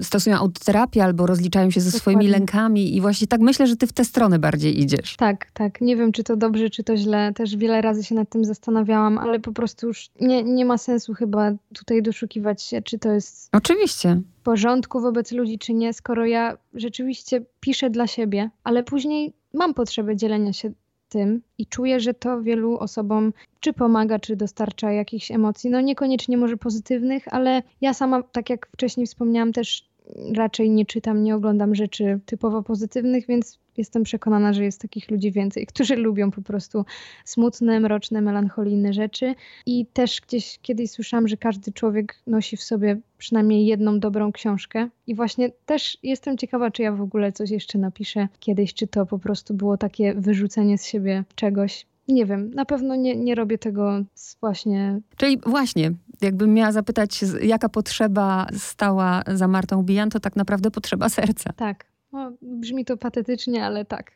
stosują 0.00 0.36
autoterapię 0.36 1.04
albo 1.04 1.26
rozliczają 1.26 1.70
się 1.70 1.80
ze 1.80 1.90
Dokładnie. 1.90 2.00
swoimi 2.00 2.28
lękami 2.32 2.96
i 2.96 3.00
właśnie 3.00 3.26
tak 3.26 3.40
myślę, 3.40 3.66
że 3.66 3.76
ty 3.76 3.86
w 3.86 3.92
tę 3.92 4.04
stronę 4.04 4.38
bardziej 4.38 4.80
idziesz. 4.80 5.16
Tak, 5.16 5.50
tak. 5.50 5.80
Nie 5.80 5.96
wiem, 5.96 6.12
czy 6.12 6.24
to 6.24 6.36
dobrze, 6.36 6.70
czy 6.70 6.84
to 6.84 6.96
źle. 6.96 7.32
Też 7.32 7.56
wiele 7.56 7.82
razy 7.82 8.04
się 8.04 8.14
nad 8.14 8.28
tym 8.28 8.44
zastanawiałam, 8.44 9.18
ale 9.18 9.40
po 9.40 9.52
prostu 9.52 9.86
już 9.86 10.10
nie, 10.20 10.42
nie 10.42 10.64
ma 10.64 10.78
sensu 10.78 11.14
chyba 11.14 11.52
tutaj 11.74 12.02
doszukiwać 12.02 12.62
się, 12.62 12.82
czy 12.82 12.98
to 12.98 13.12
jest... 13.12 13.48
Oczywiście. 13.52 14.20
W 14.40 14.42
porządku 14.42 15.00
wobec 15.00 15.32
ludzi, 15.32 15.58
czy 15.58 15.74
nie, 15.74 15.92
skoro 15.92 16.26
ja 16.26 16.56
rzeczywiście 16.74 17.42
piszę 17.60 17.90
dla 17.90 18.06
siebie, 18.06 18.50
ale 18.64 18.82
później 18.82 19.32
mam 19.54 19.74
potrzebę 19.74 20.16
dzielenia 20.16 20.52
się 20.52 20.72
tym 21.14 21.42
i 21.58 21.66
czuję, 21.66 22.00
że 22.00 22.14
to 22.14 22.42
wielu 22.42 22.78
osobom 22.78 23.32
czy 23.60 23.72
pomaga, 23.72 24.18
czy 24.18 24.36
dostarcza 24.36 24.92
jakichś 24.92 25.30
emocji. 25.30 25.70
No 25.70 25.80
niekoniecznie 25.80 26.36
może 26.36 26.56
pozytywnych, 26.56 27.34
ale 27.34 27.62
ja 27.80 27.94
sama, 27.94 28.22
tak 28.22 28.50
jak 28.50 28.68
wcześniej 28.72 29.06
wspomniałam, 29.06 29.52
też 29.52 29.88
raczej 30.36 30.70
nie 30.70 30.86
czytam, 30.86 31.24
nie 31.24 31.34
oglądam 31.34 31.74
rzeczy 31.74 32.20
typowo 32.26 32.62
pozytywnych, 32.62 33.26
więc 33.26 33.58
jestem 33.78 34.02
przekonana, 34.02 34.52
że 34.52 34.64
jest 34.64 34.80
takich 34.80 35.10
ludzi 35.10 35.32
więcej, 35.32 35.66
którzy 35.74 35.96
lubią 35.96 36.30
po 36.30 36.42
prostu 36.42 36.84
smutne, 37.24 37.80
mroczne, 37.80 38.20
melancholijne 38.20 38.92
rzeczy. 38.92 39.34
I 39.66 39.86
też 39.86 40.20
gdzieś 40.20 40.58
kiedyś 40.62 40.90
słyszałam, 40.90 41.28
że 41.28 41.36
każdy 41.36 41.72
człowiek 41.72 42.16
nosi 42.26 42.56
w 42.56 42.62
sobie 42.62 43.00
przynajmniej 43.18 43.66
jedną 43.66 44.00
dobrą 44.00 44.32
książkę. 44.32 44.88
I 45.06 45.14
właśnie 45.14 45.50
też 45.66 45.98
jestem 46.02 46.38
ciekawa, 46.38 46.70
czy 46.70 46.82
ja 46.82 46.92
w 46.92 47.00
ogóle 47.00 47.32
coś 47.32 47.50
jeszcze 47.50 47.78
napiszę 47.78 48.28
kiedyś, 48.40 48.74
czy 48.74 48.86
to 48.86 49.06
po 49.06 49.18
prostu 49.18 49.54
było 49.54 49.76
takie 49.76 50.14
wyrzucenie 50.14 50.78
z 50.78 50.86
siebie 50.86 51.24
czegoś. 51.34 51.86
Nie 52.08 52.26
wiem, 52.26 52.54
na 52.54 52.64
pewno 52.64 52.96
nie, 52.96 53.16
nie 53.16 53.34
robię 53.34 53.58
tego 53.58 54.00
właśnie. 54.40 55.00
Czyli 55.16 55.38
właśnie, 55.46 55.92
jakbym 56.20 56.54
miała 56.54 56.72
zapytać, 56.72 57.24
jaka 57.42 57.68
potrzeba 57.68 58.46
stała 58.52 59.22
za 59.26 59.48
Martą 59.48 59.82
Bijan, 59.82 60.10
to 60.10 60.20
tak 60.20 60.36
naprawdę 60.36 60.70
potrzeba 60.70 61.08
serca. 61.08 61.52
Tak, 61.52 61.86
no, 62.14 62.32
brzmi 62.42 62.84
to 62.84 62.96
patetycznie, 62.96 63.64
ale 63.64 63.84
tak. 63.84 64.12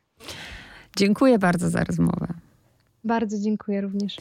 Dziękuję 0.96 1.38
bardzo 1.38 1.70
za 1.70 1.84
rozmowę. 1.84 2.26
Bardzo 3.04 3.38
dziękuję 3.38 3.80
również. 3.80 4.16